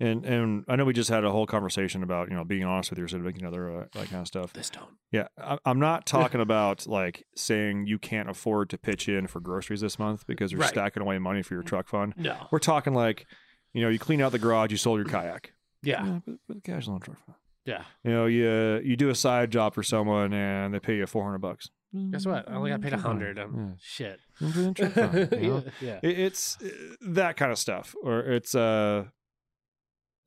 [0.00, 2.90] And and I know we just had a whole conversation about you know being honest
[2.90, 4.52] with your significant other, uh, that kind of stuff.
[4.52, 4.96] This tone.
[5.12, 9.40] Yeah, I, I'm not talking about like saying you can't afford to pitch in for
[9.40, 10.70] groceries this month because you're Right.
[10.70, 12.14] stacking away money for your truck fund.
[12.16, 12.36] No.
[12.50, 13.26] We're talking like,
[13.72, 15.52] you know, you clean out the garage, you sold your kayak.
[15.82, 16.04] Yeah.
[16.04, 17.36] Yeah, put the cash on truck fund.
[17.64, 17.84] Yeah.
[18.04, 21.38] You know, you you do a side job for someone and they pay you 400
[21.38, 21.68] bucks.
[22.10, 22.46] Guess what?
[22.46, 23.38] I only got paid a hundred.
[23.38, 23.74] Um, Yeah.
[23.80, 24.20] Shit.
[24.38, 25.64] Put it in truck fund, you know?
[25.80, 26.00] yeah.
[26.02, 26.68] It- it's uh,
[27.00, 29.10] that kind of stuff, or it's uh, it-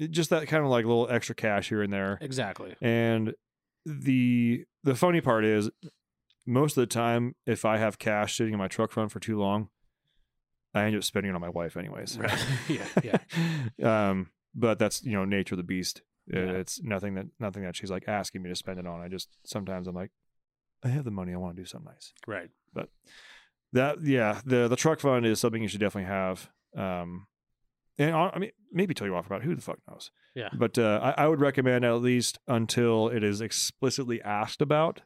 [0.10, 2.18] just that kind of like little extra cash here and there.
[2.22, 2.76] Exactly.
[2.82, 3.34] And
[3.86, 5.70] the the funny part is,
[6.46, 9.40] most of the time, if I have cash sitting in my truck fund for too
[9.40, 9.70] long,
[10.74, 12.18] I end up spending it on my wife anyways.
[12.18, 12.46] Right.
[12.68, 13.18] yeah.
[13.80, 14.10] Yeah.
[14.10, 16.02] um, but that's you know nature of the beast.
[16.28, 16.52] Yeah.
[16.52, 19.02] It's nothing that nothing that she's like asking me to spend it on.
[19.02, 20.12] I just sometimes I'm like,
[20.84, 21.34] I have the money.
[21.34, 22.14] I want to do something nice.
[22.28, 22.50] Right.
[22.74, 22.90] But
[23.74, 26.50] that yeah, the the truck fund is something you should definitely have.
[26.76, 27.28] Um,
[28.08, 30.12] and I I mean, maybe tell you off about who the fuck knows.
[30.36, 30.50] Yeah.
[30.58, 35.02] But uh, I, I would recommend at least until it is explicitly asked about.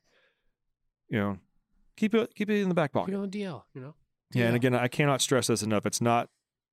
[1.09, 1.37] You know,
[1.97, 3.11] keep it keep it in the back pocket.
[3.11, 3.35] Keep pocket.
[3.35, 3.63] it on DL.
[3.73, 3.95] You know.
[4.33, 5.85] Yeah, and again, I cannot stress this enough.
[5.85, 6.29] It's not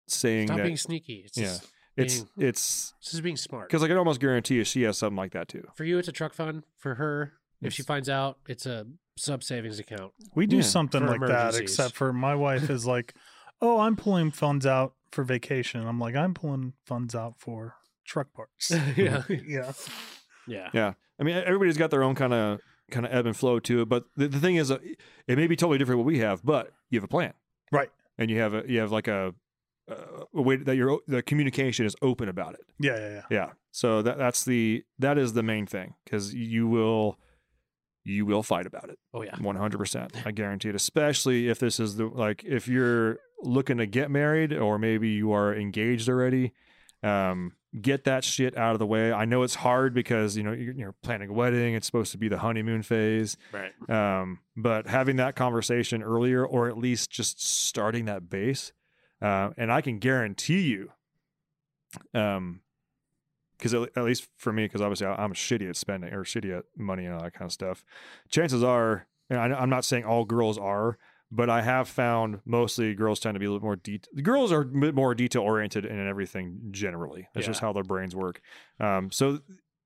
[0.08, 1.22] saying Stop that being sneaky.
[1.26, 1.44] It's yeah.
[1.44, 3.68] just, it's being- it's it's just being smart.
[3.68, 5.66] because I can almost guarantee you she has something like that too.
[5.76, 6.64] For you, it's a truck fund.
[6.78, 10.12] For her, if she finds out, it's a sub savings account.
[10.34, 13.14] We do Yeah, something like that, except for my wife is like,
[13.60, 18.32] "Oh, I'm pulling funds out for vacation." I'm like, "I'm pulling funds out for truck
[18.32, 19.22] parts." yeah.
[19.28, 19.72] yeah,
[20.46, 20.70] Yeah.
[20.74, 22.60] Yeah, I mean everybody's got their own kind of
[22.90, 23.88] kind of ebb and flow to it.
[23.88, 24.78] But the, the thing is, uh,
[25.28, 27.32] it may be totally different what we have, but you have a plan,
[27.70, 27.90] Right.
[28.18, 29.34] And you have a you have like a,
[29.88, 32.60] a way that your the communication is open about it.
[32.78, 33.22] yeah, yeah, yeah.
[33.30, 33.50] Yeah.
[33.70, 37.18] So that that's the that is the main thing because you will
[38.04, 39.36] you will fight about it Oh yeah.
[39.40, 40.12] one hundred percent.
[40.26, 40.74] I guarantee it.
[40.74, 45.32] Especially if this is the like if you're looking to get married or maybe you
[45.32, 46.52] are engaged already.
[47.02, 49.12] Um, get that shit out of the way.
[49.12, 51.74] I know it's hard because you know you're, you're planning a wedding.
[51.74, 53.36] It's supposed to be the honeymoon phase.
[53.52, 53.72] Right.
[54.20, 58.72] Um, but having that conversation earlier, or at least just starting that base,
[59.20, 60.92] uh, and I can guarantee you,
[62.14, 62.60] um,
[63.56, 66.56] because at, at least for me, because obviously I- I'm shitty at spending or shitty
[66.56, 67.84] at money and all that kind of stuff.
[68.28, 70.98] Chances are, and I, I'm not saying all girls are,
[71.34, 74.52] but I have found mostly girls tend to be a little more de- the girls
[74.52, 77.26] are a bit more detail oriented in everything generally.
[77.34, 78.42] That's just how their brains work.
[78.78, 79.40] Um, so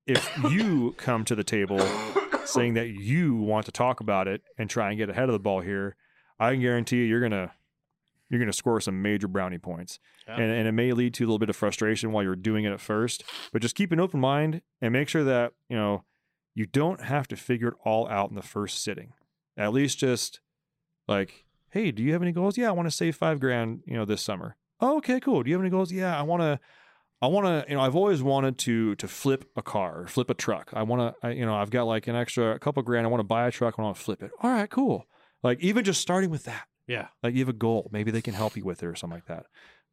[0.05, 1.79] if you come to the table
[2.43, 5.39] saying that you want to talk about it and try and get ahead of the
[5.39, 5.95] ball here,
[6.37, 7.53] I can guarantee you you're gonna
[8.29, 9.99] you're gonna score some major brownie points.
[10.27, 10.35] Yeah.
[10.35, 12.73] And, and it may lead to a little bit of frustration while you're doing it
[12.73, 13.23] at first,
[13.53, 16.03] but just keep an open mind and make sure that, you know,
[16.53, 19.13] you don't have to figure it all out in the first sitting.
[19.55, 20.41] At least just
[21.07, 22.57] like, hey, do you have any goals?
[22.57, 24.55] Yeah, I want to save five grand, you know, this summer.
[24.79, 25.43] Oh, okay, cool.
[25.43, 25.91] Do you have any goals?
[25.91, 26.59] Yeah, I want to
[27.19, 30.29] I want to, you know, I've always wanted to to flip a car, or flip
[30.29, 30.69] a truck.
[30.73, 33.07] I want to, you know, I've got like an extra a couple grand.
[33.07, 33.77] I want to buy a truck.
[33.77, 34.31] And I want to flip it.
[34.41, 35.05] All right, cool.
[35.43, 37.07] Like even just starting with that, Yeah.
[37.23, 39.25] like you have a goal, maybe they can help you with it or something like
[39.27, 39.45] that.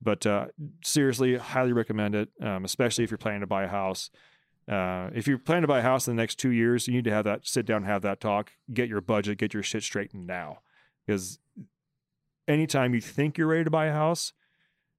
[0.02, 0.46] But uh,
[0.82, 4.10] seriously, highly recommend it, um, especially if you're planning to buy a house.
[4.68, 7.04] Uh, if you're planning to buy a house in the next two years, you need
[7.04, 9.82] to have that sit down, and have that talk, get your budget, get your shit
[9.82, 10.58] straightened now,
[11.06, 11.38] because
[12.48, 14.32] anytime you think you're ready to buy a house,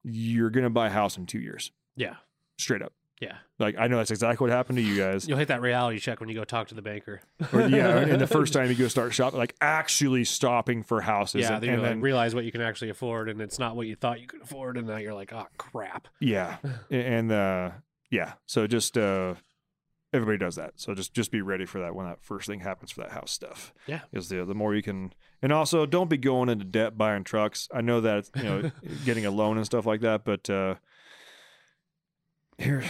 [0.03, 2.15] you're gonna buy a house in two years, Yeah.
[2.57, 2.93] straight up.
[3.21, 3.37] Yeah.
[3.59, 5.25] Like I know that's exactly what happened to you guys.
[5.27, 7.21] You'll hit that reality check when you go talk to the banker.
[7.53, 11.41] or, yeah, and the first time you go start shopping, like actually stopping for houses,
[11.43, 13.57] yeah, and, then you and like, then realize what you can actually afford, and it's
[13.57, 16.09] not what you thought you could afford, and now you're like, oh crap.
[16.19, 16.57] yeah,
[16.91, 17.71] and uh,
[18.11, 18.33] yeah.
[18.47, 19.35] So just uh,
[20.13, 20.73] everybody does that.
[20.75, 23.31] So just just be ready for that when that first thing happens for that house
[23.31, 23.73] stuff.
[23.87, 24.01] Yeah.
[24.11, 27.67] is the the more you can, and also don't be going into debt buying trucks.
[27.73, 28.71] I know that you know
[29.05, 30.75] getting a loan and stuff like that, but uh,
[32.57, 32.83] here,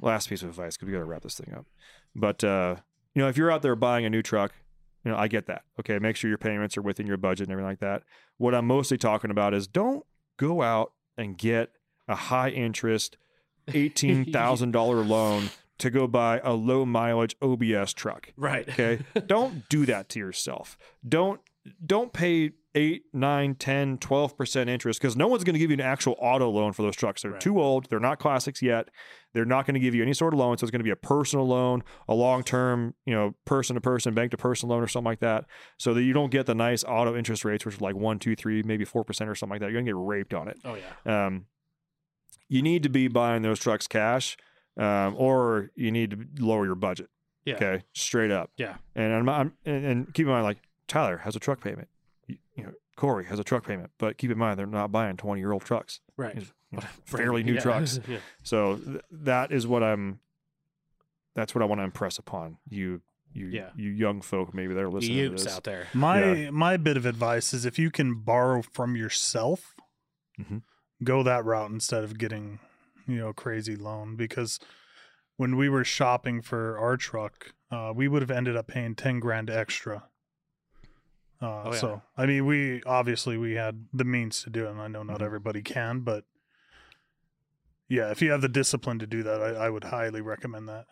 [0.00, 1.66] last piece of advice because we got to wrap this thing up.
[2.14, 2.76] But uh,
[3.14, 4.52] you know, if you're out there buying a new truck,
[5.04, 5.62] you know, I get that.
[5.80, 8.02] Okay, make sure your payments are within your budget and everything like that.
[8.38, 10.04] What I'm mostly talking about is don't
[10.36, 11.70] go out and get
[12.08, 13.16] a high interest,
[13.72, 18.32] eighteen thousand dollar loan to go buy a low mileage OBS truck.
[18.36, 18.68] Right.
[18.68, 19.00] Okay.
[19.26, 20.78] don't do that to yourself.
[21.06, 21.40] Don't
[21.84, 25.80] don't pay 8, 9, 10, 12% interest because no one's going to give you an
[25.80, 27.22] actual auto loan for those trucks.
[27.22, 27.40] They're Right.
[27.40, 27.88] too old.
[27.88, 28.88] They're not classics yet.
[29.32, 30.58] They're not going to give you any sort of loan.
[30.58, 33.80] So it's going to be a personal loan, a long term, you know, person to
[33.80, 35.46] person, bank to person loan or something like that.
[35.78, 38.36] So that you don't get the nice auto interest rates, which are like one, two,
[38.36, 39.66] three, maybe 4% or something like that.
[39.70, 41.26] You're going to get raped on it Oh yeah.
[41.26, 41.46] um,
[42.48, 44.36] you need to be buying those trucks cash,
[44.76, 47.08] um, or you need to lower your budget.
[47.44, 47.54] Yeah.
[47.54, 48.50] Okay, straight up.
[48.56, 48.74] Yeah.
[48.94, 50.58] And I'm, I'm and, and keep in mind, like
[50.88, 51.88] Tyler has a truck payment.
[52.26, 55.16] You, you know, Corey has a truck payment, but keep in mind they're not buying
[55.16, 56.00] 20 year old trucks.
[56.16, 56.34] Right.
[56.36, 57.60] These, you know, fairly new Yeah.
[57.60, 58.00] trucks.
[58.08, 58.18] yeah.
[58.42, 60.20] So th- that is what I'm.
[61.34, 63.02] That's what I want to impress upon you.
[63.32, 63.68] You, Yeah.
[63.76, 65.54] you young folk, maybe they're You listening to this.
[65.54, 65.88] out there.
[65.92, 66.50] My Yeah.
[66.50, 69.74] my bit of advice is if you can borrow from yourself,
[70.40, 70.62] Mhm.
[71.04, 72.60] go that route instead of getting,
[73.06, 74.16] you know, a crazy loan.
[74.16, 74.58] Because
[75.36, 79.20] when we were shopping for our truck, uh, we would have ended up paying ten
[79.20, 80.04] grand extra.
[81.40, 81.78] Uh, Oh, yeah.
[81.78, 85.02] So I mean, we obviously we had the means to do it, and I know
[85.02, 85.24] not Mhm.
[85.26, 86.24] everybody can, but
[87.88, 90.86] yeah, if you have the discipline to do that, I, I would highly recommend that.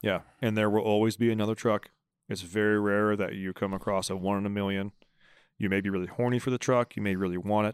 [0.00, 1.90] Yeah, and there will always be another truck.
[2.28, 4.92] It's very rare that you come across a one in a million.
[5.58, 6.94] You may be really horny for the truck.
[6.96, 7.66] You may really want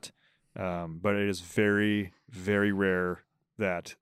[0.57, 3.25] it, um, but it is very, very rare
[3.59, 3.97] that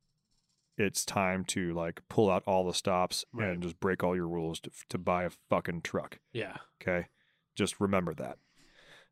[0.78, 3.48] it's time to like pull out all the stops Right.
[3.50, 6.18] and just break all your rules to, to buy a fucking truck.
[6.32, 6.56] Yeah.
[6.80, 7.08] Okay,
[7.54, 8.38] just remember that.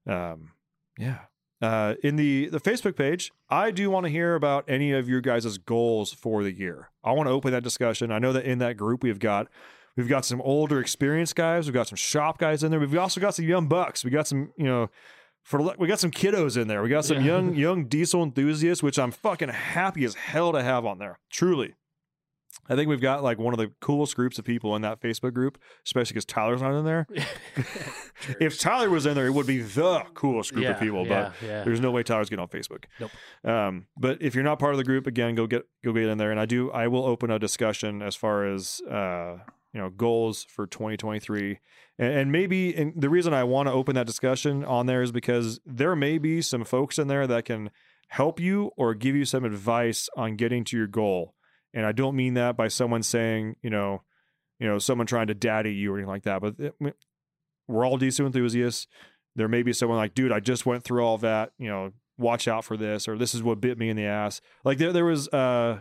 [0.07, 0.53] Um,
[0.99, 1.19] yeah.
[1.63, 5.21] Uh, in the the Facebook page, I do want to hear about any of your
[5.21, 6.89] guys' goals for the year.
[7.05, 8.11] I want to open that discussion.
[8.11, 9.47] I know that in that group we've got
[9.95, 12.81] we've got some older experienced guys, we've got some shop guys in there.
[12.81, 14.05] We've also got some young bucks.
[14.05, 14.89] We got some you know
[15.43, 16.83] for we got some kiddos in there.
[16.83, 17.25] We got some Yeah.
[17.33, 21.19] young young diesel enthusiasts, which I'm fucking happy as hell to have on there.
[21.31, 21.75] Truly.
[22.69, 25.35] I think we've got like one of the coolest groups of people in that Facebook
[25.35, 27.07] group, especially because Tyler's not in there.
[28.41, 31.05] if Tyler was in there, it would be the coolest group yeah, of people.
[31.05, 31.33] Yeah.
[31.41, 31.65] But yeah.
[31.65, 32.85] there's no way Tyler's getting on Facebook.
[33.01, 33.11] Nope.
[33.45, 36.19] Um, but if you're not part of the group, again, go get go get in
[36.19, 36.31] there.
[36.31, 39.39] And I do I will open a discussion as far as uh,
[39.73, 41.59] you know goals for 2023,
[41.99, 45.11] and, and maybe and the reason I want to open that discussion on there is
[45.11, 47.71] because there may be some folks in there that can
[48.09, 51.35] help you or give you some advice on getting to your goal.
[51.75, 54.03] And I don't mean that by someone saying you know
[54.59, 56.75] you know someone trying to daddy you or anything like that, but it-
[57.69, 58.87] we're all diesel enthusiasts.
[59.37, 61.53] There may be someone like, dude, I just went through all that.
[61.57, 64.41] You know, watch out for this, or this is what bit me in the ass.
[64.65, 65.81] Like there, there was uh,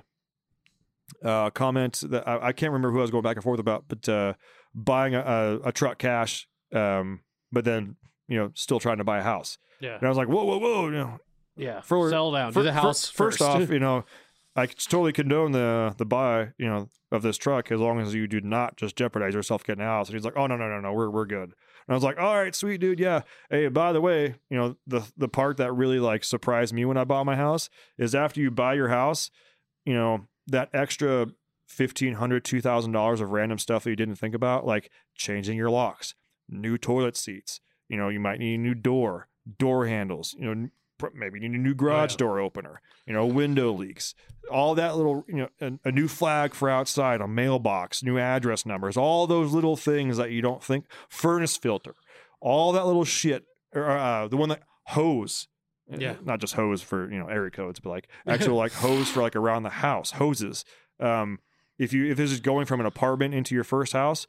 [1.24, 3.86] uh, comment that I, I can't remember who I was going back and forth about,
[3.88, 4.34] but uh,
[4.76, 7.22] buying a, a, a truck cash, um,
[7.52, 7.96] but then
[8.28, 9.58] you know, still trying to buy a house.
[9.80, 9.96] yeah.
[9.96, 11.20] And I was like, whoa, whoa, whoa, you know,
[11.58, 11.82] Yeah.
[11.82, 12.52] For- Sell down.
[12.52, 13.42] fir- Do the house first, first.
[13.42, 14.06] off, you know,
[14.56, 18.28] I totally condone the the buy, you know, of this truck as long as you
[18.28, 20.10] do not just jeopardize yourself getting house.
[20.10, 21.54] And he's like, oh no, no, no, no, we're we're good.
[21.90, 23.22] And I was like, all right, sweet dude, yeah.
[23.50, 26.98] Hey, by the way, you know, the the part that really like surprised me when
[26.98, 29.32] I bought my house is after you buy your house,
[29.86, 31.28] you know, that extra
[31.68, 35.58] fifteen hundred, two thousand dollars of random stuff that you didn't think about, like changing
[35.58, 36.16] your locks,
[36.50, 37.62] new toilet seats.
[37.88, 40.36] You know, you might need a new door, door handles.
[40.38, 40.70] You know,
[41.14, 42.18] maybe you need a new garage yeah.
[42.18, 42.82] door opener.
[43.06, 44.14] You know, window leaks,
[44.52, 45.26] all that little.
[45.28, 49.54] You know, a, a new flag for outside, a mailbox, new address numbers, all those
[49.54, 50.86] little things that you don't think.
[51.10, 51.96] Furnace filter,
[52.40, 53.46] all that little shit.
[53.74, 55.48] Or uh, the one that hose.
[55.92, 56.18] Yeah.
[56.24, 59.36] not just hose for you know area codes, but like actual like hose for like
[59.36, 60.64] around the house, hoses.
[61.00, 61.40] Um,
[61.80, 64.28] if you if this is going from an apartment into your first house,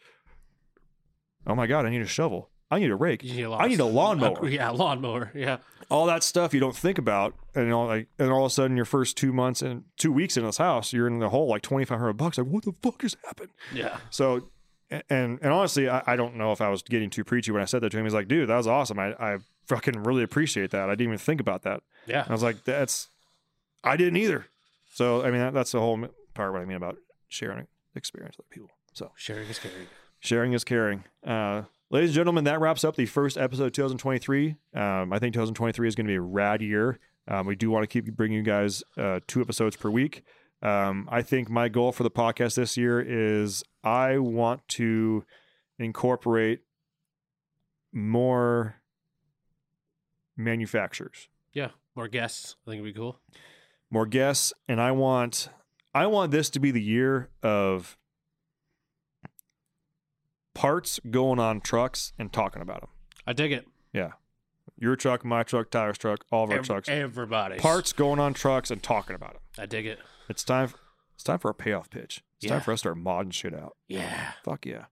[1.47, 2.49] oh my god, I need a shovel.
[2.71, 3.23] I need a rake.
[3.25, 4.49] Need I need a lawnmower.
[4.49, 5.33] Yeah, lawnmower.
[5.35, 5.59] Yeah.
[5.91, 8.77] All that stuff you don't think about, and all like, and all of a sudden,
[8.77, 11.63] your first two months and two weeks in this house, you're in the hole like
[11.63, 12.39] twenty five hundred bucks.
[12.39, 13.51] Like, what the fuck has happened?
[13.75, 13.97] Yeah.
[14.11, 14.51] So,
[14.89, 17.65] and and honestly, I, I don't know if I was getting too preachy when I
[17.65, 18.05] said that to him.
[18.05, 19.01] He's like, dude, that was awesome.
[19.01, 20.89] I I fucking really appreciate that.
[20.89, 21.83] I didn't even think about that.
[22.07, 22.25] Yeah.
[22.29, 23.09] I was like, that's,
[23.85, 24.47] I didn't either.
[24.93, 25.97] So, I mean, that, that's the whole
[26.35, 26.97] part what I mean about
[27.29, 28.71] sharing experience with other people.
[28.93, 29.87] So, Sharing is caring.
[30.19, 31.05] sharing is caring.
[31.25, 34.57] Uh, ladies and gentlemen, that wraps up the first episode of 2023.
[34.75, 36.99] Um, I think 2023 is going to be a rad year.
[37.29, 40.23] Um, we do want to keep bringing you guys uh, two episodes per week.
[40.63, 45.25] Um, I think my goal for the podcast this year is I want to
[45.79, 46.61] incorporate
[47.93, 48.77] more
[50.37, 51.71] manufacturers Yeah.
[51.97, 52.57] More guests.
[52.67, 53.21] I think it'd be cool.
[53.91, 55.49] more guests and i want
[55.93, 57.99] i want this to be the year of
[60.55, 62.91] parts going on trucks and talking about them
[63.27, 63.67] I dig it.
[63.93, 64.13] yeah
[64.79, 67.59] your truck my truck tyler's truck all of our Ev- trucks Everybody.
[67.59, 69.99] parts going on trucks and talking about them I dig it.
[70.29, 70.71] it's time
[71.15, 73.77] it's time for a payoff pitch it's time for us to start modding shit out
[73.89, 74.33] Yeah.
[74.45, 74.87] fuck yeah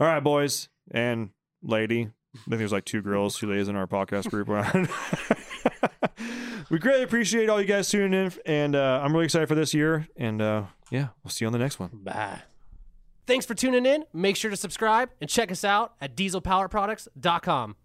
[0.00, 1.30] all right boys and
[1.62, 4.46] lady I think there's like two girls, two ladies in our podcast group.
[6.70, 9.72] we greatly appreciate all you guys tuning in, and uh, I'm really excited for this
[9.72, 10.06] year.
[10.18, 11.88] And uh, yeah, we'll see you on the next one.
[11.94, 12.42] Bye.
[13.26, 14.04] Thanks for tuning in.
[14.12, 17.76] Make sure to subscribe and check us out at dieselpowerproducts.com.